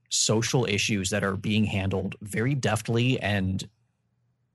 [0.10, 3.68] social issues that are being handled very deftly and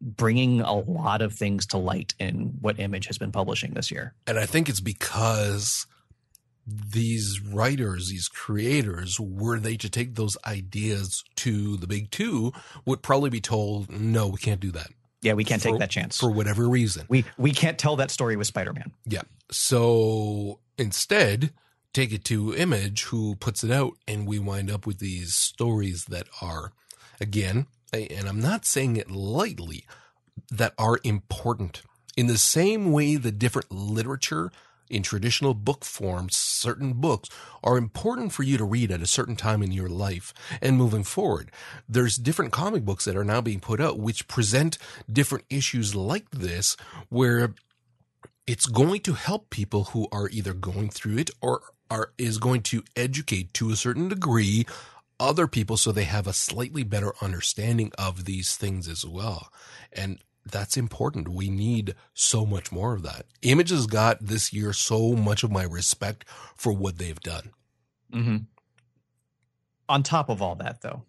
[0.00, 4.14] bringing a lot of things to light in what Image has been publishing this year.
[4.26, 5.86] And I think it's because
[6.66, 12.52] these writers, these creators, were they to take those ideas to the big two,
[12.84, 14.88] would probably be told, no, we can't do that
[15.22, 16.18] Yeah, we can't For- take that chance.
[16.18, 17.06] for whatever reason.
[17.08, 18.92] we we can't tell that story with Spider-Man.
[19.06, 19.22] Yeah.
[19.52, 21.52] So instead,
[21.92, 26.06] take it to Image, who puts it out, and we wind up with these stories
[26.06, 26.72] that are,
[27.20, 29.84] again, and I'm not saying it lightly,
[30.50, 31.82] that are important
[32.16, 34.50] in the same way the different literature
[34.88, 37.28] in traditional book form, certain books
[37.62, 41.04] are important for you to read at a certain time in your life and moving
[41.04, 41.50] forward.
[41.88, 44.78] There's different comic books that are now being put out which present
[45.10, 46.76] different issues like this
[47.08, 47.54] where
[48.46, 52.62] it's going to help people who are either going through it or are is going
[52.62, 54.66] to educate to a certain degree
[55.18, 59.48] other people so they have a slightly better understanding of these things as well.
[59.92, 60.18] And
[60.50, 61.28] that's important.
[61.28, 63.26] We need so much more of that.
[63.42, 66.24] Image has got this year so much of my respect
[66.56, 67.50] for what they've done.
[68.12, 68.36] Mm-hmm.
[69.88, 71.02] On top of all that, though,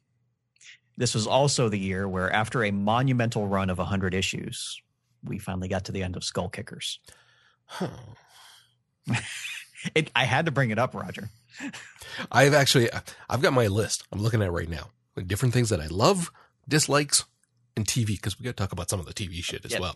[0.97, 4.81] this was also the year where, after a monumental run of 100 issues,
[5.23, 6.99] we finally got to the end of Skull Kickers.
[7.65, 7.89] Huh.
[9.95, 11.29] it, I had to bring it up, Roger.
[12.31, 12.89] I've actually,
[13.29, 14.03] I've got my list.
[14.11, 14.89] I'm looking at it right now.
[15.25, 16.31] Different things that I love,
[16.67, 17.25] dislikes,
[17.77, 19.79] and TV because we got to talk about some of the TV shit as yeah.
[19.79, 19.95] well.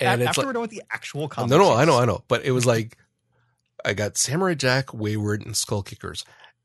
[0.00, 1.30] And After like, we're done with the actual.
[1.38, 2.24] No, no, I know, I know.
[2.28, 2.98] But it was like
[3.84, 6.24] I got Samurai Jack, Wayward, and Skull Kickers,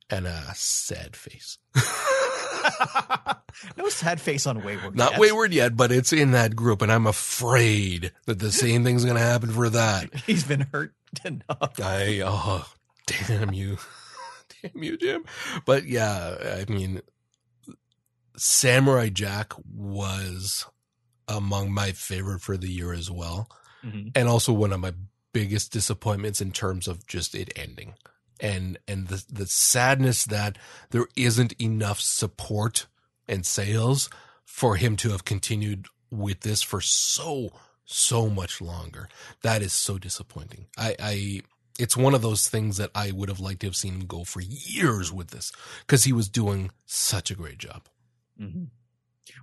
[0.10, 1.58] and a sad face.
[3.78, 4.96] no sad face on Wayward.
[4.96, 5.20] Not yet.
[5.20, 9.18] Wayward yet, but it's in that group, and I'm afraid that the same thing's going
[9.18, 10.14] to happen for that.
[10.26, 10.94] He's been hurt
[11.24, 11.80] enough.
[11.82, 12.66] I oh
[13.06, 13.78] damn you,
[14.62, 15.26] damn you, Jim.
[15.66, 17.02] But yeah, I mean,
[18.38, 20.66] Samurai Jack was
[21.28, 23.50] among my favorite for the year as well.
[23.84, 24.10] Mm-hmm.
[24.16, 24.94] And also one of my
[25.34, 27.94] biggest disappointments in terms of just it ending.
[28.40, 30.58] And and the the sadness that
[30.92, 32.88] there isn't enough support
[33.28, 34.10] and sales
[34.46, 37.52] for him to have continued with this for so
[37.86, 39.10] so much longer.
[39.42, 40.68] That is so disappointing.
[40.78, 41.42] I, I
[41.80, 44.24] it's one of those things that I would have liked to have seen him go
[44.24, 47.84] for years with this because he was doing such a great job.
[48.40, 48.64] Mm-hmm.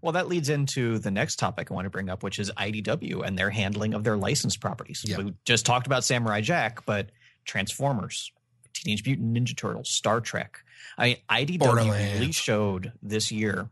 [0.02, 3.24] Well, that leads into the next topic I want to bring up, which is IDW
[3.24, 5.04] and their handling of their licensed properties.
[5.07, 5.18] Yep.
[5.18, 7.11] We just talked about Samurai Jack, but
[7.44, 8.33] Transformers,
[8.72, 10.59] Teenage Mutant Ninja Turtles, Star Trek.
[10.96, 13.68] I mean, IDW really showed this year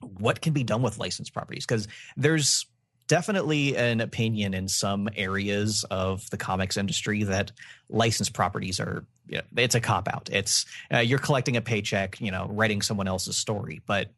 [0.00, 2.66] what can be done with licensed properties because there's
[3.08, 7.52] definitely an opinion in some areas of the comics industry that
[7.88, 10.28] licensed properties are you know, it's a cop out.
[10.32, 13.80] It's uh, you're collecting a paycheck, you know, writing someone else's story.
[13.86, 14.12] But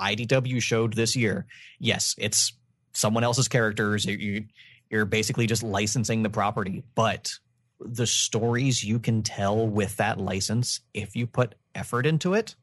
[0.00, 1.46] IDW showed this year,
[1.78, 2.52] yes, it's
[2.92, 4.04] someone else's characters.
[4.04, 4.44] You,
[4.90, 7.32] you're basically just licensing the property, but
[7.80, 12.54] the stories you can tell with that license, if you put effort into it,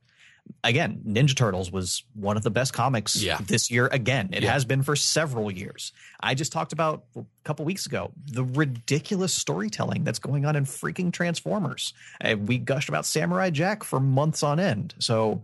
[0.63, 3.39] again, Ninja Turtles was one of the best comics yeah.
[3.45, 3.87] this year.
[3.87, 4.51] Again, it yeah.
[4.51, 5.91] has been for several years.
[6.19, 10.65] I just talked about a couple weeks ago the ridiculous storytelling that's going on in
[10.65, 11.93] freaking Transformers.
[12.23, 14.95] Uh, we gushed about Samurai Jack for months on end.
[14.99, 15.43] So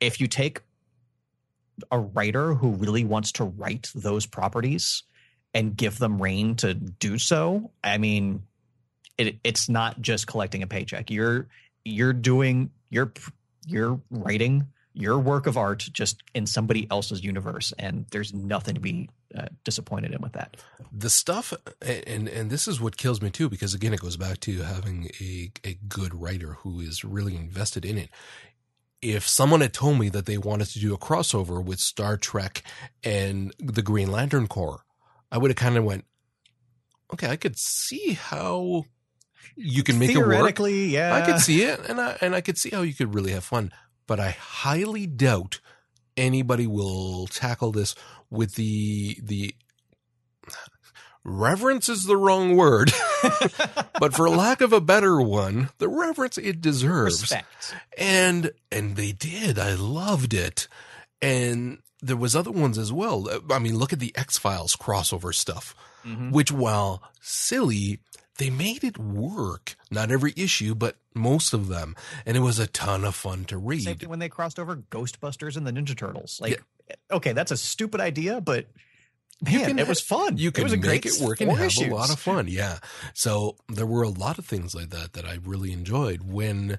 [0.00, 0.60] if you take
[1.90, 5.02] a writer who really wants to write those properties
[5.52, 8.44] and give them reign to do so, I mean,
[9.18, 11.10] it, it's not just collecting a paycheck.
[11.10, 11.48] You're
[11.84, 13.12] you're doing you're
[13.66, 18.80] you're writing your work of art just in somebody else's universe and there's nothing to
[18.80, 20.56] be uh, disappointed in with that
[20.92, 24.40] the stuff and and this is what kills me too because again it goes back
[24.40, 28.10] to having a a good writer who is really invested in it
[29.02, 32.62] if someone had told me that they wanted to do a crossover with Star Trek
[33.02, 34.84] and the Green Lantern Corps
[35.32, 36.04] I would have kind of went
[37.12, 38.84] okay I could see how
[39.56, 40.58] you can make it work.
[40.58, 43.32] Yeah, I could see it, and I and I could see how you could really
[43.32, 43.72] have fun.
[44.06, 45.60] But I highly doubt
[46.16, 47.94] anybody will tackle this
[48.30, 49.54] with the the
[51.24, 52.92] reverence is the wrong word,
[54.00, 57.22] but for lack of a better one, the reverence it deserves.
[57.22, 57.74] Respect.
[57.98, 59.58] And and they did.
[59.58, 60.68] I loved it.
[61.22, 63.28] And there was other ones as well.
[63.50, 66.30] I mean, look at the X Files crossover stuff, mm-hmm.
[66.30, 68.00] which while silly
[68.38, 69.76] they made it work.
[69.90, 71.94] Not every issue, but most of them.
[72.24, 73.82] And it was a ton of fun to read.
[73.82, 76.40] Same thing when they crossed over Ghostbusters and the Ninja Turtles.
[76.40, 76.94] Like, yeah.
[77.12, 78.66] okay, that's a stupid idea, but
[79.42, 80.36] man, can, it was fun.
[80.36, 81.88] You can it was a make it work and have issues.
[81.88, 82.48] a lot of fun.
[82.48, 82.78] Yeah.
[83.14, 86.78] So there were a lot of things like that that I really enjoyed when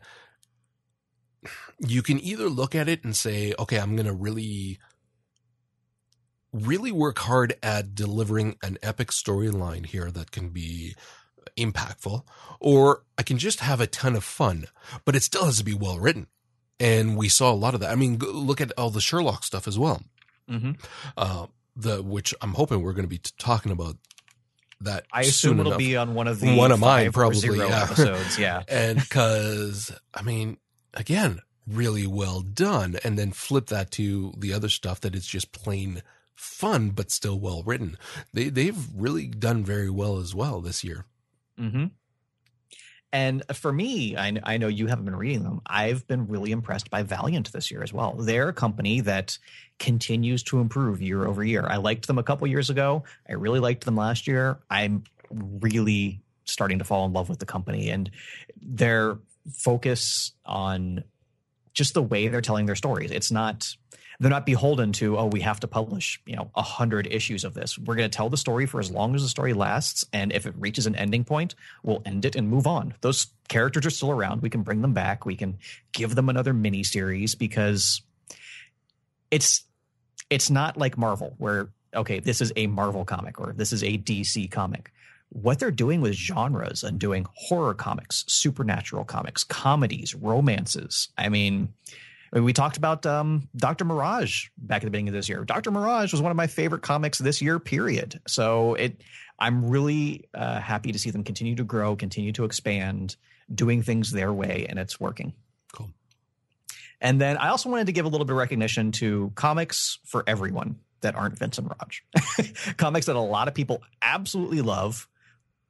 [1.80, 4.80] you can either look at it and say, okay, I'm going to really
[6.54, 10.96] really work hard at delivering an epic storyline here that can be
[11.58, 12.24] impactful,
[12.60, 14.66] or I can just have a ton of fun,
[15.06, 16.28] but it still has to be well written.
[16.80, 17.92] And we saw a lot of that.
[17.92, 20.02] I mean, look at all the Sherlock stuff as well.
[20.50, 20.72] Mm-hmm.
[21.16, 23.98] Uh, the which I'm hoping we're going to be talking about
[24.82, 25.06] that.
[25.12, 25.80] I assume it'll enough.
[25.80, 27.84] be on one of the one of mine probably yeah.
[27.84, 28.38] episodes.
[28.38, 30.58] Yeah, and because I mean,
[30.94, 35.52] again, really well done, and then flip that to the other stuff that is just
[35.52, 36.02] plain
[36.36, 37.98] fun but still well written.
[38.34, 41.06] They they've really done very well as well this year.
[41.60, 41.86] Mm-hmm.
[43.14, 45.62] And for me, I, I know you haven't been reading them.
[45.66, 48.14] I've been really impressed by Valiant this year as well.
[48.14, 49.38] They're a company that
[49.80, 51.66] continues to improve year over year.
[51.68, 53.04] I liked them a couple years ago.
[53.30, 54.60] I really liked them last year.
[54.70, 58.10] I'm really starting to fall in love with the company and
[58.62, 59.18] their
[59.52, 61.04] focus on
[61.74, 63.12] just the way they're telling their stories.
[63.12, 63.76] It's not
[64.22, 67.56] they're not beholden to oh we have to publish you know a hundred issues of
[67.56, 67.78] this.
[67.78, 70.46] We're going to tell the story for as long as the story lasts and if
[70.46, 72.94] it reaches an ending point we'll end it and move on.
[73.02, 74.44] Those characters are still around.
[74.44, 75.26] We can bring them back.
[75.26, 75.58] We can
[75.92, 78.04] give them another mini series because
[79.32, 79.64] it's
[80.30, 83.98] it's not like marvel where okay this is a marvel comic or this is a
[83.98, 84.92] dc comic.
[85.30, 91.74] What they're doing with genres and doing horror comics supernatural comics comedies romances i mean
[92.32, 93.84] we talked about um, Dr.
[93.84, 95.44] Mirage back at the beginning of this year.
[95.44, 95.72] Dr.
[95.72, 98.22] Mirage was one of my favorite comics this year, period.
[98.28, 99.02] So it,
[99.38, 103.18] I'm really uh, happy to see them continue to grow, continue to expand,
[103.54, 105.34] doing things their way, and it's working.
[105.74, 105.90] Cool.
[107.02, 110.24] And then I also wanted to give a little bit of recognition to comics for
[110.26, 112.04] everyone that aren't Vincent Raj.
[112.78, 115.08] comics that a lot of people absolutely love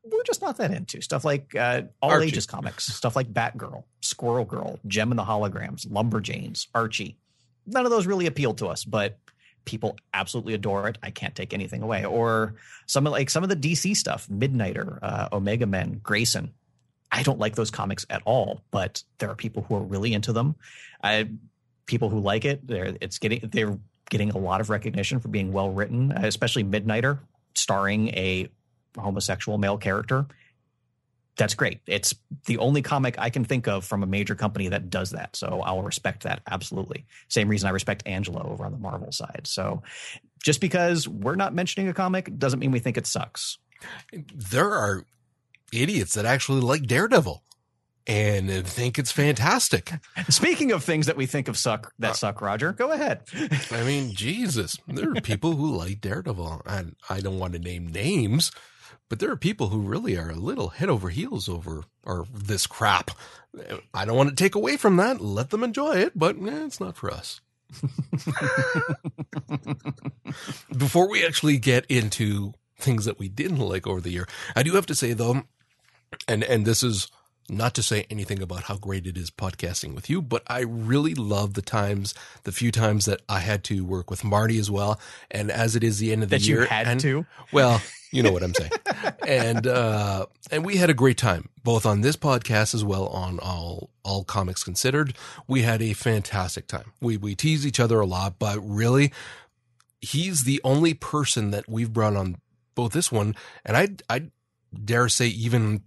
[0.04, 2.28] we're just not that into stuff like uh, all Archie.
[2.28, 7.18] ages comics, stuff like Batgirl, Squirrel Girl, Jem and the Holograms, Lumberjanes, Archie.
[7.68, 9.20] None of those really appeal to us, but
[9.66, 10.98] people absolutely adore it.
[11.04, 12.06] I can't take anything away.
[12.06, 12.56] Or
[12.88, 16.54] some of like some of the DC stuff, Midnighter, uh, Omega Men, Grayson.
[17.12, 20.32] I don't like those comics at all, but there are people who are really into
[20.32, 20.56] them.
[21.04, 21.30] I,
[21.86, 23.78] people who like it, they're it's getting they're
[24.10, 27.20] getting a lot of recognition for being well written, especially Midnighter,
[27.54, 28.50] starring a
[28.98, 30.26] homosexual male character,
[31.38, 31.80] that's great.
[31.88, 32.14] It's
[32.46, 35.36] the only comic I can think of from a major company that does that.
[35.36, 37.06] So I'll respect that absolutely.
[37.30, 39.42] Same reason I respect Angela over on the Marvel side.
[39.46, 39.82] So
[40.44, 43.58] just because we're not mentioning a comic doesn't mean we think it sucks.
[44.36, 45.06] There are
[45.72, 47.42] idiots that actually like Daredevil
[48.08, 49.92] and think it's fantastic.
[50.30, 53.22] Speaking of things that we think of suck that uh, suck, Roger, go ahead.
[53.72, 57.88] I mean, Jesus, there are people who like Daredevil, and I don't want to name
[57.88, 58.52] names,
[59.12, 62.66] but there are people who really are a little head over heels over or this
[62.66, 63.12] crap.
[63.94, 65.20] I don't want to take away from that.
[65.20, 67.42] Let them enjoy it, but eh, it's not for us.
[70.78, 74.76] Before we actually get into things that we didn't like over the year, I do
[74.76, 75.44] have to say though,
[76.30, 77.12] and and this is
[77.50, 81.16] not to say anything about how great it is podcasting with you, but I really
[81.16, 85.02] love the times, the few times that I had to work with Marty as well.
[85.30, 87.82] And as it is the end of the that year, you had and, to, well,
[88.12, 88.72] you know what I'm saying.
[89.28, 93.40] and uh, and we had a great time both on this podcast as well on
[93.40, 95.16] all all comics considered.
[95.48, 96.94] We had a fantastic time.
[97.02, 99.12] We we tease each other a lot, but really,
[100.02, 102.38] he's the only person that we've brought on
[102.76, 103.36] both this one
[103.66, 104.32] and I I
[104.74, 105.84] dare say even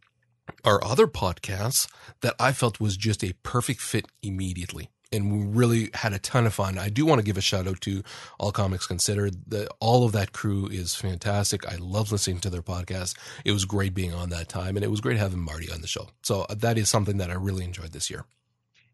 [0.64, 1.88] our other podcasts
[2.20, 4.90] that I felt was just a perfect fit immediately.
[5.14, 6.78] And we really had a ton of fun.
[6.78, 8.02] I do want to give a shout out to
[8.38, 9.36] All Comics Considered.
[9.46, 11.66] The, all of that crew is fantastic.
[11.66, 13.16] I love listening to their podcast.
[13.44, 15.86] It was great being on that time, and it was great having Marty on the
[15.86, 16.08] show.
[16.22, 18.24] So uh, that is something that I really enjoyed this year.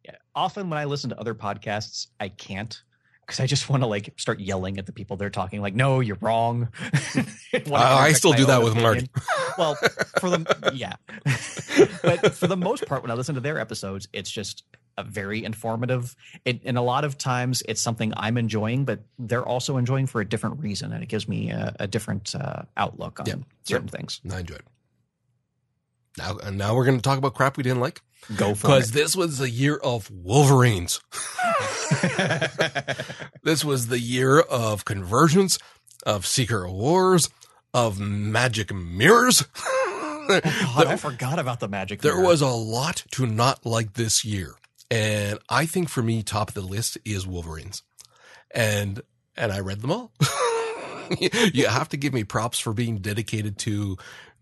[0.04, 0.16] Yeah.
[0.34, 2.82] Often when I listen to other podcasts, I can't
[3.30, 5.62] because I just want to like start yelling at the people they're talking.
[5.62, 6.68] Like, no, you're wrong.
[7.14, 7.22] uh,
[7.72, 8.82] I still do that with opinion.
[8.82, 9.10] Marty.
[9.56, 9.76] well,
[10.18, 10.94] for the yeah,
[12.02, 14.64] but for the most part, when I listen to their episodes, it's just
[15.03, 16.14] very informative.
[16.45, 20.20] It, and a lot of times, it's something I'm enjoying, but they're also enjoying for
[20.20, 23.41] a different reason, and it gives me a, a different uh, outlook on yep.
[23.64, 23.95] certain yep.
[23.95, 24.20] things.
[24.30, 24.64] I enjoy it.
[26.18, 28.03] Now, and now we're going to talk about crap we didn't like.
[28.36, 28.70] Go for it.
[28.70, 31.01] Because this was the year of Wolverines.
[33.43, 35.59] this was the year of convergence,
[36.05, 37.30] of secret wars,
[37.72, 39.45] of magic mirrors.
[39.59, 40.41] oh
[40.74, 42.03] God, I forgot about the magic.
[42.03, 42.14] Mirrors.
[42.14, 42.30] There mirror.
[42.30, 44.55] was a lot to not like this year,
[44.91, 47.82] and I think for me, top of the list is Wolverines,
[48.51, 49.03] and
[49.36, 50.12] and I read them all.
[51.18, 53.97] you have to give me props for being dedicated to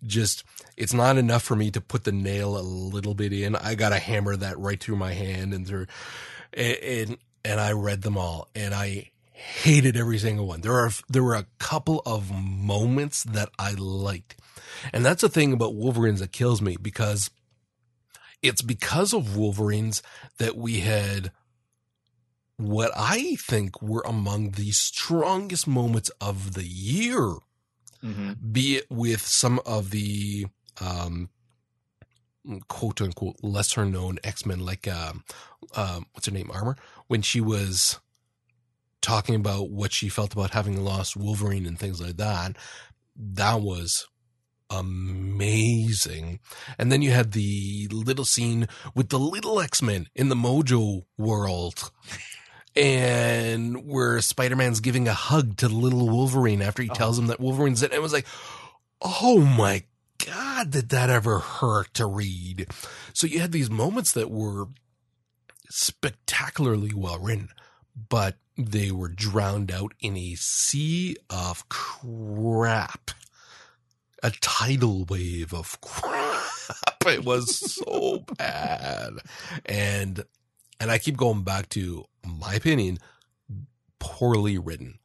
[0.07, 0.45] just
[0.77, 3.57] it's not enough for me to put the nail a little bit in.
[3.57, 5.87] I got to hammer that right through my hand and through
[6.53, 10.61] and, and I read them all and I hated every single one.
[10.61, 14.37] There are there were a couple of moments that I liked.
[14.93, 17.31] And that's the thing about Wolverines that kills me because
[18.43, 20.03] it's because of Wolverines
[20.39, 21.32] that we had
[22.57, 27.36] what I think were among the strongest moments of the year
[28.05, 28.32] mm-hmm.
[28.51, 30.47] be it with some of the
[30.80, 31.28] um,
[32.68, 35.24] quote unquote lesser known X Men, like um,
[35.74, 36.76] um, what's her name, Armor,
[37.07, 37.99] when she was
[39.01, 42.57] talking about what she felt about having lost Wolverine and things like that.
[43.16, 44.07] That was
[44.71, 46.41] amazing.
[46.79, 51.91] And then you had the little scene with the little X-Men in the Mojo world.
[52.77, 56.95] And where Spider-Man's giving a hug to the little Wolverine after he Oh.
[56.95, 57.87] tells him that Wolverine's it.
[57.91, 58.27] And it was like,
[59.03, 59.85] oh my
[60.25, 62.66] God, did that ever hurt to read?
[63.12, 64.66] So you had these moments that were
[65.71, 67.49] spectacularly well written,
[68.09, 73.11] but they were drowned out in a sea of crap.
[74.23, 77.07] A tidal wave of crap.
[77.07, 79.14] It was so bad.
[79.64, 80.25] And
[80.81, 82.99] and I keep going back to my opinion,
[83.99, 84.99] poorly written.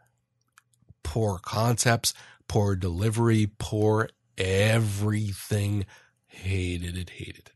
[1.04, 2.14] Poor concepts,
[2.48, 5.86] poor delivery, poor everything.
[6.28, 7.52] Hated it, hated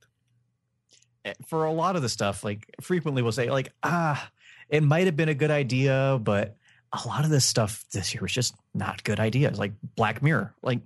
[1.25, 1.37] it.
[1.47, 4.29] for a lot of the stuff, like frequently we'll say, like, ah,
[4.69, 6.55] it might have been a good idea, but
[6.93, 9.59] a lot of this stuff this year was just not good ideas.
[9.59, 10.53] Like Black Mirror.
[10.61, 10.79] Like,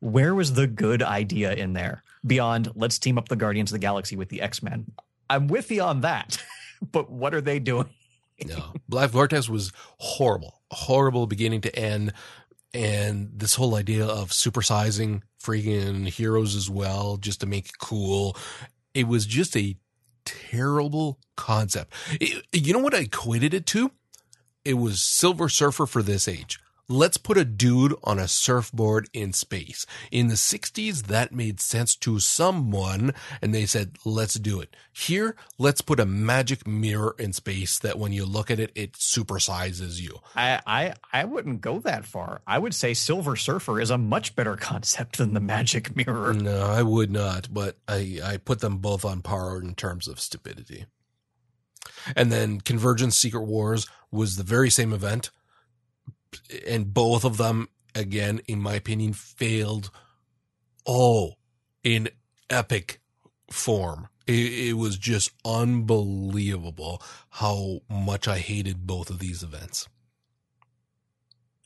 [0.00, 3.78] where was the good idea in there beyond let's team up the Guardians of the
[3.78, 4.90] Galaxy with the X Men?
[5.28, 6.42] I'm with you on that,
[6.92, 7.88] but what are they doing?
[8.44, 12.12] No, Black Vortex was horrible, horrible beginning to end.
[12.72, 18.36] And this whole idea of supersizing freaking heroes as well, just to make it cool.
[18.94, 19.76] It was just a
[20.24, 21.92] terrible concept.
[22.12, 23.90] It- you know what I equated it to?
[24.64, 26.59] It was Silver Surfer for this age.
[26.92, 29.86] Let's put a dude on a surfboard in space.
[30.10, 34.74] In the 60s, that made sense to someone, and they said, let's do it.
[34.92, 38.94] Here, let's put a magic mirror in space that when you look at it, it
[38.94, 40.18] supersizes you.
[40.34, 42.40] I, I I wouldn't go that far.
[42.44, 46.34] I would say Silver Surfer is a much better concept than the Magic Mirror.
[46.34, 50.18] No, I would not, but I, I put them both on par in terms of
[50.18, 50.86] stupidity.
[52.16, 55.30] And then Convergence Secret Wars was the very same event.
[56.66, 59.90] And both of them, again, in my opinion, failed
[60.84, 61.38] all
[61.82, 62.08] in
[62.48, 63.00] epic
[63.50, 64.08] form.
[64.26, 69.88] It, it was just unbelievable how much I hated both of these events.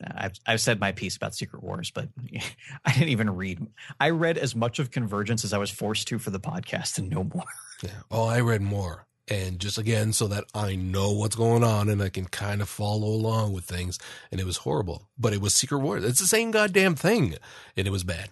[0.03, 2.09] Uh, I've I've said my piece about Secret Wars, but
[2.85, 3.65] I didn't even read.
[3.99, 7.09] I read as much of Convergence as I was forced to for the podcast, and
[7.09, 7.45] no more.
[7.83, 7.91] Yeah.
[8.11, 9.05] Oh, I read more.
[9.27, 12.69] And just again, so that I know what's going on and I can kind of
[12.69, 13.97] follow along with things.
[14.31, 16.03] And it was horrible, but it was Secret Wars.
[16.03, 17.35] It's the same goddamn thing.
[17.75, 18.29] And it was bad.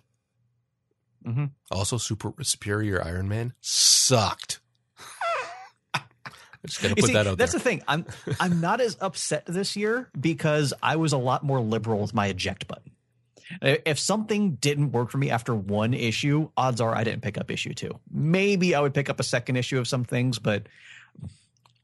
[1.26, 1.52] Mhm.
[1.72, 4.60] Also, Super Superior Iron Man sucked.
[5.96, 6.02] I'm
[6.70, 7.60] just to put see, that out that's there.
[7.60, 7.82] the thing.
[7.90, 8.06] I'm
[8.40, 12.28] I'm not as upset this year because I was a lot more liberal with my
[12.28, 12.93] eject button.
[13.62, 17.52] If something didn't work for me after one issue, odds are I didn't pick up
[17.52, 18.00] issue two.
[18.12, 20.68] Maybe I would pick up a second issue of some things, but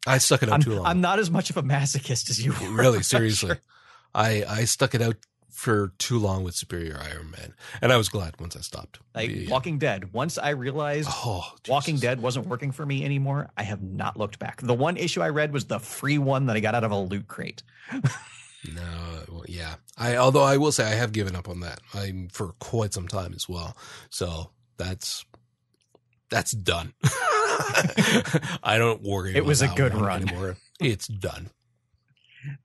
[0.07, 0.85] I stuck it out I'm, too long.
[0.85, 2.71] I'm not as much of a masochist as you were.
[2.71, 3.49] really, seriously.
[3.49, 3.59] sure.
[4.15, 5.17] I, I stuck it out
[5.51, 7.53] for too long with Superior Iron Man.
[7.81, 8.99] And I was glad once I stopped.
[9.13, 9.47] Like Yeah.
[9.47, 10.13] Uh, Walking Dead.
[10.13, 14.39] Once I realized Oh, Walking Dead wasn't working for me anymore, I have not looked
[14.39, 14.61] back.
[14.61, 16.97] The one issue I read was the free one that I got out of a
[16.97, 17.61] loot crate.
[18.67, 19.75] No, well, yeah.
[19.97, 21.79] I although I will say I have given up on that.
[21.93, 23.75] I'm for quite some time as well.
[24.09, 25.25] So that's
[26.29, 26.93] that's done.
[28.63, 29.35] I don't worry.
[29.35, 30.23] It was a good run.
[30.27, 30.57] anymore.
[30.79, 31.49] It's done.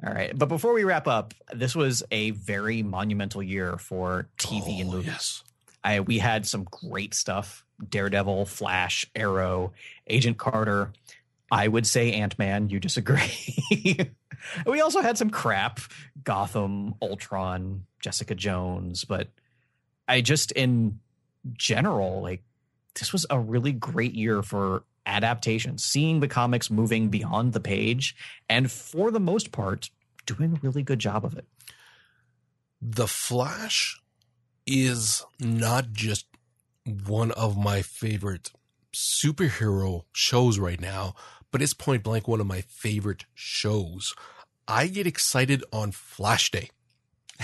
[0.07, 0.37] All right.
[0.37, 4.93] But before we wrap up, this was a very monumental year for TV and Oh,
[4.93, 5.07] movies.
[5.07, 5.43] Yes.
[5.83, 9.73] I, we had some great stuff Daredevil, Flash, Arrow,
[10.07, 10.93] Agent Carter.
[11.51, 12.69] I would say Ant Man.
[12.69, 13.31] You disagree.
[14.67, 15.81] we also had some crap
[16.23, 19.05] Gotham, Ultron, Jessica Jones.
[19.05, 19.29] But
[20.09, 21.01] I just, in
[21.53, 22.43] general, like,
[22.99, 28.17] this was a really great year for adaptations, seeing the comics moving beyond the page,
[28.49, 29.91] and for the most part,
[30.27, 31.47] doing a really good job of it.
[32.81, 34.01] The Flash
[34.67, 36.27] is not just
[37.07, 38.51] one of my favorite
[38.95, 41.15] superhero shows right now,
[41.51, 44.15] but it's point blank one of my favorite shows.
[44.67, 46.71] I get excited on Flash Day,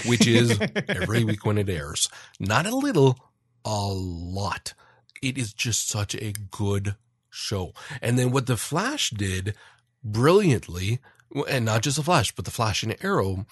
[0.06, 2.08] which is every week when it airs.
[2.38, 3.18] Not a little,
[3.64, 4.74] a lot.
[5.22, 6.96] It is just such a good
[7.28, 7.72] show.
[8.00, 9.54] And then what the Flash did
[10.02, 11.00] brilliantly,
[11.48, 13.46] and not just the Flash, but the Flash and Arrow,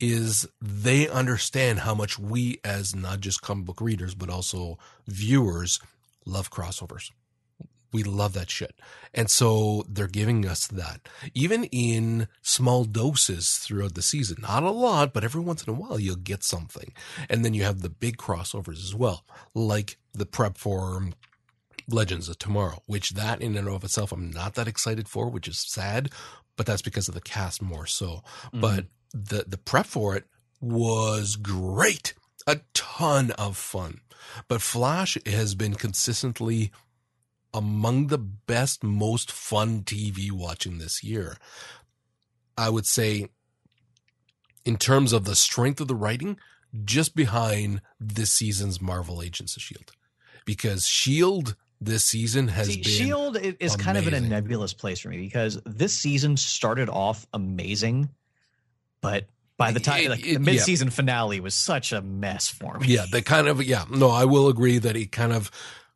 [0.00, 5.78] is they understand how much we as not just comic book readers, but also viewers
[6.24, 7.10] love crossovers.
[7.92, 8.74] We love that shit.
[9.12, 11.08] And so they're giving us that.
[11.34, 14.38] Even in small doses throughout the season.
[14.40, 16.92] Not a lot, but every once in a while you'll get something.
[17.28, 19.24] And then you have the big crossovers as well,
[19.54, 21.08] like the prep for
[21.88, 25.48] Legends of Tomorrow, which that in and of itself I'm not that excited for, which
[25.48, 26.10] is sad,
[26.56, 28.22] but that's because of the cast more so.
[28.46, 28.60] Mm-hmm.
[28.60, 30.26] But the the prep for it
[30.60, 32.14] was great.
[32.46, 34.00] a ton of fun.
[34.48, 36.70] But Flash has been consistently
[37.52, 41.36] among the best, most fun TV watching this year.
[42.56, 43.28] I would say,
[44.64, 46.36] in terms of the strength of the writing,
[46.84, 49.92] just behind this season's Marvel Agents of S.H.I.E.L.D.
[50.44, 51.52] Because S.H.I.E.L.D.
[51.80, 52.84] this season has See, been.
[52.92, 57.26] Shield is kind of in a nebulous place for me because this season started off
[57.32, 58.10] amazing,
[59.00, 59.26] but
[59.56, 62.88] by the time It- like it- the mid-season finale was such a mess for me.
[62.88, 65.50] Yeah, they kind of, yeah, no, I will agree that it kind of,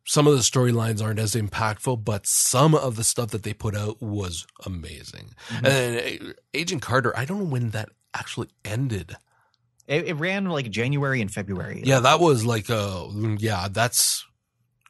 [0.05, 3.75] some of the storylines aren't as impactful, but some of the stuff that they put
[3.75, 5.31] out was amazing.
[5.49, 5.67] Mhm.
[5.67, 9.17] And uh, Agent Carter, I don't know when that actually ended.
[9.87, 11.81] It, it ran like January and February.
[11.85, 13.07] Yeah, that was like, a
[13.39, 14.25] yeah, that's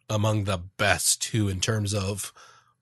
[0.09, 2.31] among the best too in terms of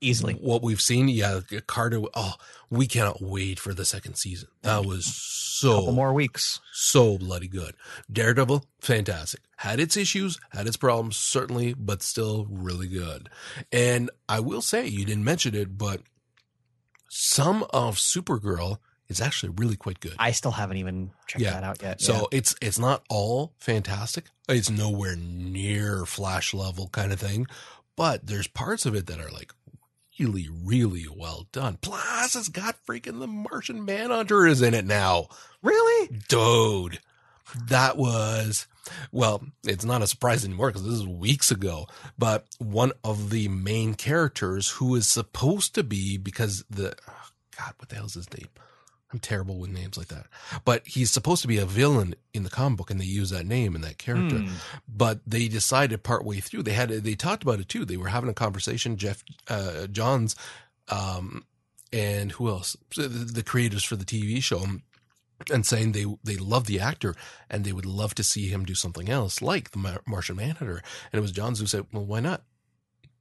[0.03, 0.33] easily.
[0.35, 1.07] what we've seen.
[1.09, 2.33] Yeah, Carter, oh,
[2.69, 4.49] we cannot wait for the second season.
[4.61, 5.05] That was
[5.61, 6.59] couple so more weeks.
[6.73, 7.75] so bloody good.
[8.11, 9.41] Daredevil, fantastic.
[9.57, 13.29] Had its issues, had its problems, certainly, but still really good.
[13.71, 16.01] And I will say, you didn't mention it, but
[17.09, 18.77] some of Supergirl
[19.07, 20.15] is actually really quite good.
[20.17, 21.51] I still haven't even checked Yeah.
[21.51, 22.01] that out yet.
[22.01, 24.25] So it's it's not all fantastic.
[24.49, 27.45] It's nowhere near Flash level kind of thing,
[27.95, 29.53] but there's parts of it that are like
[30.19, 31.77] really, really well done.
[31.81, 35.27] Plus, it's got freaking the Martian Manhunter is in it now.
[35.61, 36.99] Really, dude
[37.67, 38.67] that was
[39.11, 41.87] well it's not a surprise anymore because this is weeks ago
[42.17, 47.73] but one of the main characters who is supposed to be because the oh, god
[47.77, 48.49] what the hell's his name
[49.13, 50.25] i'm terrible with names like that
[50.65, 53.45] but he's supposed to be a villain in the comic book and they use that
[53.45, 54.49] name and that character Hmm.
[54.87, 58.29] but they decided partway through they had they talked about it too they were having
[58.29, 60.35] a conversation jeff uh johns
[60.89, 61.45] um
[61.91, 64.65] and who else the, the creators for the tv show
[65.51, 67.15] and saying they they love the actor
[67.49, 70.81] and they would love to see him do something else like the Martian Manhunter.
[71.11, 72.43] And it was Johns who said, "Well, why not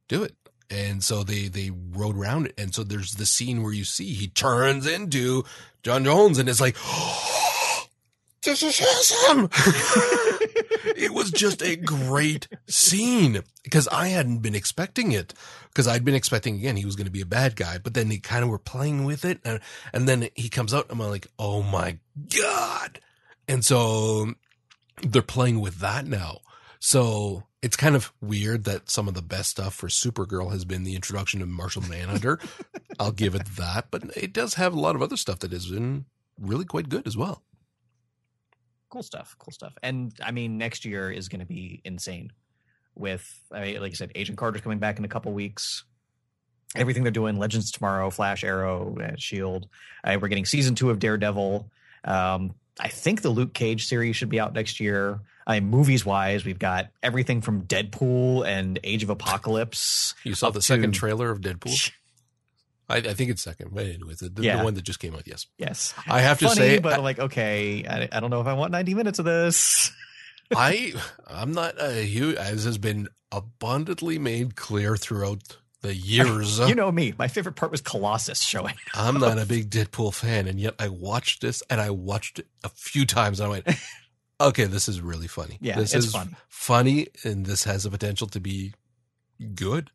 [0.07, 0.35] do it?"
[0.73, 2.55] And so they they rode around it.
[2.57, 5.43] And so there's the scene where you see he turns into
[5.83, 6.75] J'onn J'onzz, and it's like,
[8.43, 8.79] "This is
[9.27, 9.49] him."
[10.95, 15.33] it was just a great scene because I hadn't been expecting it.
[15.69, 18.09] Because I'd been expecting again he was going to be a bad guy, but then
[18.09, 19.59] they kind of were playing with it, and,
[19.91, 21.97] and then he comes out, and I'm like, oh my
[22.37, 22.99] god!
[23.47, 24.33] And so
[25.01, 26.39] they're playing with that now.
[26.85, 30.83] So it's kind of weird that some of the best stuff for Supergirl has been
[30.83, 32.39] the introduction of Martian Manhunter.
[32.99, 35.67] I'll give it that, but it does have a lot of other stuff that has
[35.67, 36.03] been
[36.37, 37.41] really quite good as well.
[38.89, 39.33] cool stuff.
[39.39, 39.73] Cool stuff.
[39.81, 42.33] And I mean, next year is going to be insane.
[42.95, 45.85] With I mean, like I said, Agent Carter's coming back in a couple weeks.
[46.75, 49.69] Everything they're doing, Legends tomorrow, Flash, Arrow, uh, Shield.
[50.03, 51.71] Uh, we're getting season two of Daredevil.
[52.03, 55.21] Um, I think the Luke Cage series should be out next year.
[55.45, 60.15] I mean, movies wise, we've got everything from Deadpool and Age of Apocalypse.
[60.23, 61.91] You saw the second to- trailer of Deadpool?
[62.89, 63.71] I, I think it's second.
[63.73, 65.47] But anyways, the, the one that just came out, yes.
[65.57, 68.47] Yes, I have to say, but I- I'm like, okay, I, I don't know if
[68.47, 69.91] I want 90 minutes of this.
[70.55, 70.93] I
[71.27, 76.59] I'm not a huge as has been abundantly made clear throughout the years.
[76.67, 77.13] You know me.
[77.17, 78.75] My favorite part was Colossus showing.
[78.93, 82.47] I'm not a big Deadpool fan, and yet I watched this and I watched it
[82.63, 83.67] a few times and I went,
[84.49, 85.57] okay, this is really funny.
[85.61, 86.35] Yeah, this it's is funny.
[86.49, 88.73] funny, and this has the potential to be
[89.55, 89.89] good.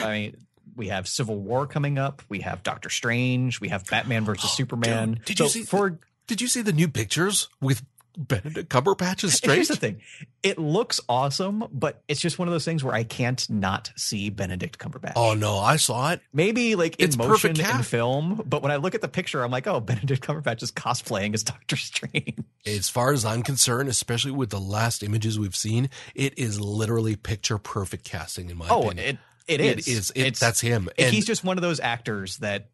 [0.00, 0.36] I mean,
[0.76, 2.22] we have Civil War coming up.
[2.28, 3.60] We have Doctor Strange.
[3.60, 5.14] We have Batman versus Oh, Superman.
[5.14, 7.82] dude, did you see- For Did you see the new pictures with
[8.16, 9.68] Benedict Cumberbatch as here's Strange?
[9.68, 10.00] the thing,
[10.42, 14.28] it looks awesome, but it's just one of those things where I can't not see
[14.30, 15.12] Benedict Cumberbatch.
[15.16, 16.20] Oh no, I saw it.
[16.32, 19.50] Maybe like in It's motion in film, but when I look at the picture, I'm
[19.50, 22.38] like, oh, Benedict Cumberbatch is cosplaying as Doctor Strange.
[22.66, 27.16] As far as I'm concerned, especially with the last images we've seen, it is literally
[27.16, 29.18] picture perfect casting in my Oh, opinion.
[29.48, 29.88] it it is.
[29.88, 30.10] It is.
[30.10, 30.88] It, It's- that's him.
[30.98, 32.68] And he's just one of those actors that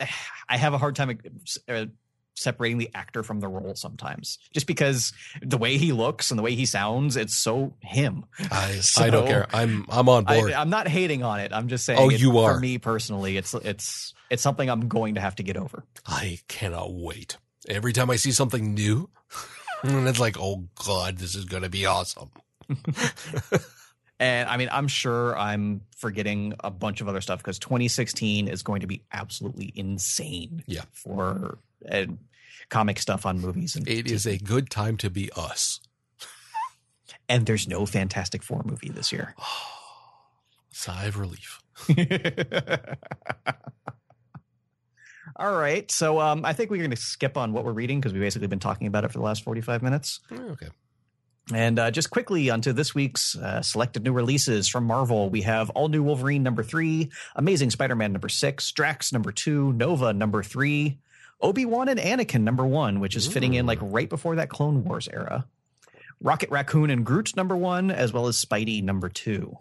[0.48, 1.18] I have a hard time
[1.68, 1.86] uh,
[2.38, 5.12] separating the actor from the role sometimes, just because
[5.42, 8.24] the way he looks and the way he sounds, it's so him.
[8.50, 9.46] I, I don't care.
[9.52, 10.52] I'm I'm on board.
[10.52, 11.52] I, I'm not hating on it.
[11.52, 11.98] I'm just saying.
[12.00, 12.60] Oh, you For are.
[12.60, 15.84] me personally, it's it's it's something I'm going to have to get over.
[16.06, 17.36] I cannot wait.
[17.68, 19.10] Every time I see something new,
[19.82, 22.30] and it's like, oh god, this is gonna be awesome.
[24.20, 28.62] And I mean, I'm sure I'm forgetting a bunch of other stuff because 2016 is
[28.62, 30.64] going to be absolutely insane.
[30.66, 30.82] Yeah.
[30.92, 31.58] For
[31.90, 32.06] uh,
[32.68, 35.80] comic stuff on movies and It is a good time to be us.
[37.28, 39.34] and there's no Fantastic Four movie this year.
[40.72, 41.60] Sigh of relief.
[45.36, 45.88] All right.
[45.90, 48.48] So um, I think we're going to skip on what we're reading because we've basically
[48.48, 50.20] been talking about it for the last 45 minutes.
[50.32, 50.68] Oh, okay.
[51.54, 55.30] And uh, just quickly onto this week's uh, selected new releases from Marvel.
[55.30, 59.72] We have All New Wolverine number three, Amazing Spider Man number six, Drax number two,
[59.74, 60.98] Nova number three,
[61.40, 64.84] Obi Wan and Anakin number one, which is fitting in like right before that Clone
[64.84, 65.46] Wars era.
[66.20, 69.58] Rocket Raccoon and Groot number one, as well as Spidey number two.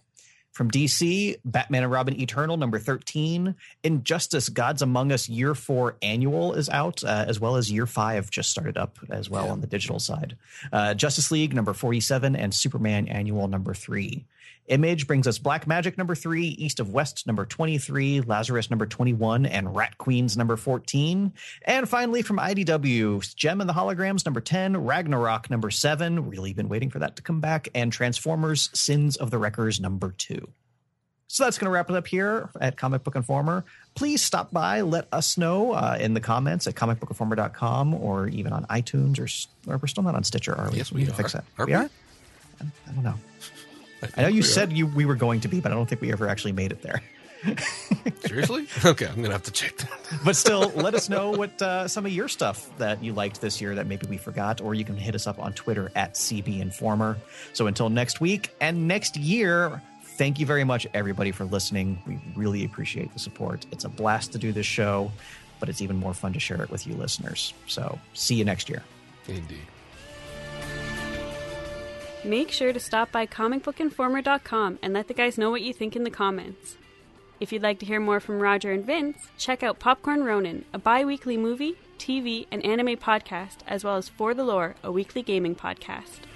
[0.51, 3.53] From DC, Batman and Robin Eternal number 13.
[3.83, 8.31] Injustice Gods Among Us Year 4 Annual is out, uh, as well as Year 5
[8.31, 9.51] just started up as well Yeah.
[9.51, 10.35] on the digital side.
[10.73, 14.25] Uh, Justice League number 47 and Superman Annual number 3.
[14.67, 19.45] Image brings us Black Magic number 3, East of West number 23, Lazarus number 21,
[19.45, 21.31] and Rat Queens number 14.
[21.63, 26.67] And finally from IDW, Jem and the Holograms number 10, Ragnarok number 7, really been
[26.67, 30.47] waiting for that to come back, and Transformers Sins of the Wreckers number 2.
[31.29, 33.65] So that's going to wrap it up here at Comic Book Informer.
[33.95, 38.65] Please stop by, let us know uh, in the comments at comicbookinformer.com or even on
[38.65, 40.77] iTunes or, or we're still not on Stitcher, are we?
[40.77, 41.39] Yes, we we need to fix are.
[41.39, 41.45] that.
[41.57, 41.77] Are we we?
[41.77, 41.89] are?
[42.61, 43.15] I don't know.
[44.15, 44.43] I know you are.
[44.43, 46.71] said you we were going to be, but I don't think we ever actually made
[46.71, 47.01] it there.
[48.25, 48.67] Seriously?
[48.85, 49.89] Okay, I'm going to have to check that.
[50.23, 53.59] But still, let us know what uh, some of your stuff that you liked this
[53.61, 56.59] year that maybe we forgot, or you can hit us up on Twitter at CB
[56.59, 57.17] Informer.
[57.53, 59.81] So until next week and next year,
[60.17, 62.01] thank you very much, everybody, for listening.
[62.07, 63.65] We really appreciate the support.
[63.71, 65.11] It's a blast to do this show,
[65.59, 67.53] but it's even more fun to share it with you listeners.
[67.67, 68.83] So see you next year.
[69.27, 69.67] Indeed.
[72.23, 76.03] Make sure to stop by comicbookinformer.com and let the guys know what you think in
[76.03, 76.77] the comments.
[77.39, 80.79] If you'd like to hear more from Roger and Vince, check out Popcorn Ronin, a
[80.79, 85.21] bi weekly movie, TV, and anime podcast, as well as For the Lore, a weekly
[85.21, 86.26] gaming podcast.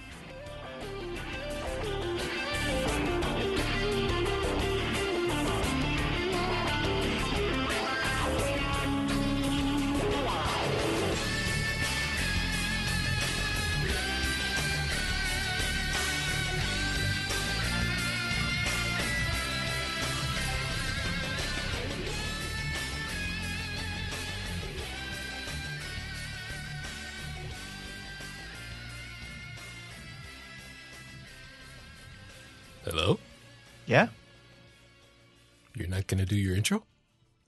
[36.11, 36.83] Going to do your intro?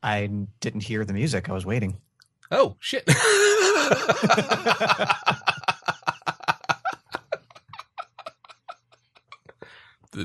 [0.01, 0.27] I
[0.61, 1.49] didn't hear the music.
[1.49, 1.97] I was waiting.
[2.49, 3.05] Oh, shit.
[3.05, 3.15] the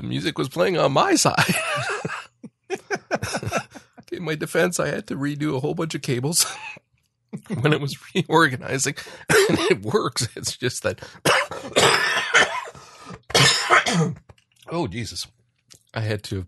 [0.01, 1.55] music was playing on my side.
[4.11, 6.45] In my defense, I had to redo a whole bunch of cables
[7.61, 8.95] when it was reorganizing.
[9.29, 10.29] And it works.
[10.35, 11.01] It's just that.
[14.69, 15.27] oh, Jesus.
[15.93, 16.47] I had to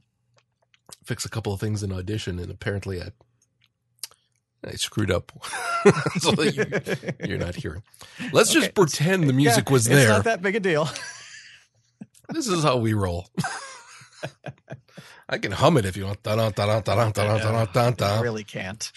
[1.11, 3.09] fix a couple of things in Audition, and apparently I
[4.65, 5.33] I screwed up
[6.19, 6.63] so you,
[7.25, 7.83] you're not hearing.
[8.31, 9.99] Let's just pretend the music Yeah, was there.
[9.99, 10.89] It's not that big a deal.
[12.29, 13.27] This is how we roll.
[15.27, 16.25] I can hum it if you want.
[18.19, 18.89] I really can't.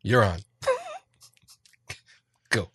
[0.00, 0.38] You're on.
[2.48, 2.70] Go.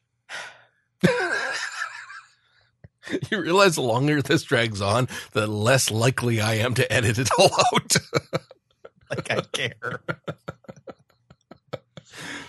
[3.32, 7.30] you realize the longer this drags on, the less likely I am to edit it
[7.38, 7.96] all out.
[9.10, 10.02] like I care.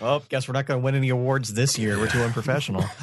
[0.01, 1.99] well, guess we're not going to win any awards this year.
[1.99, 2.85] We're too unprofessional.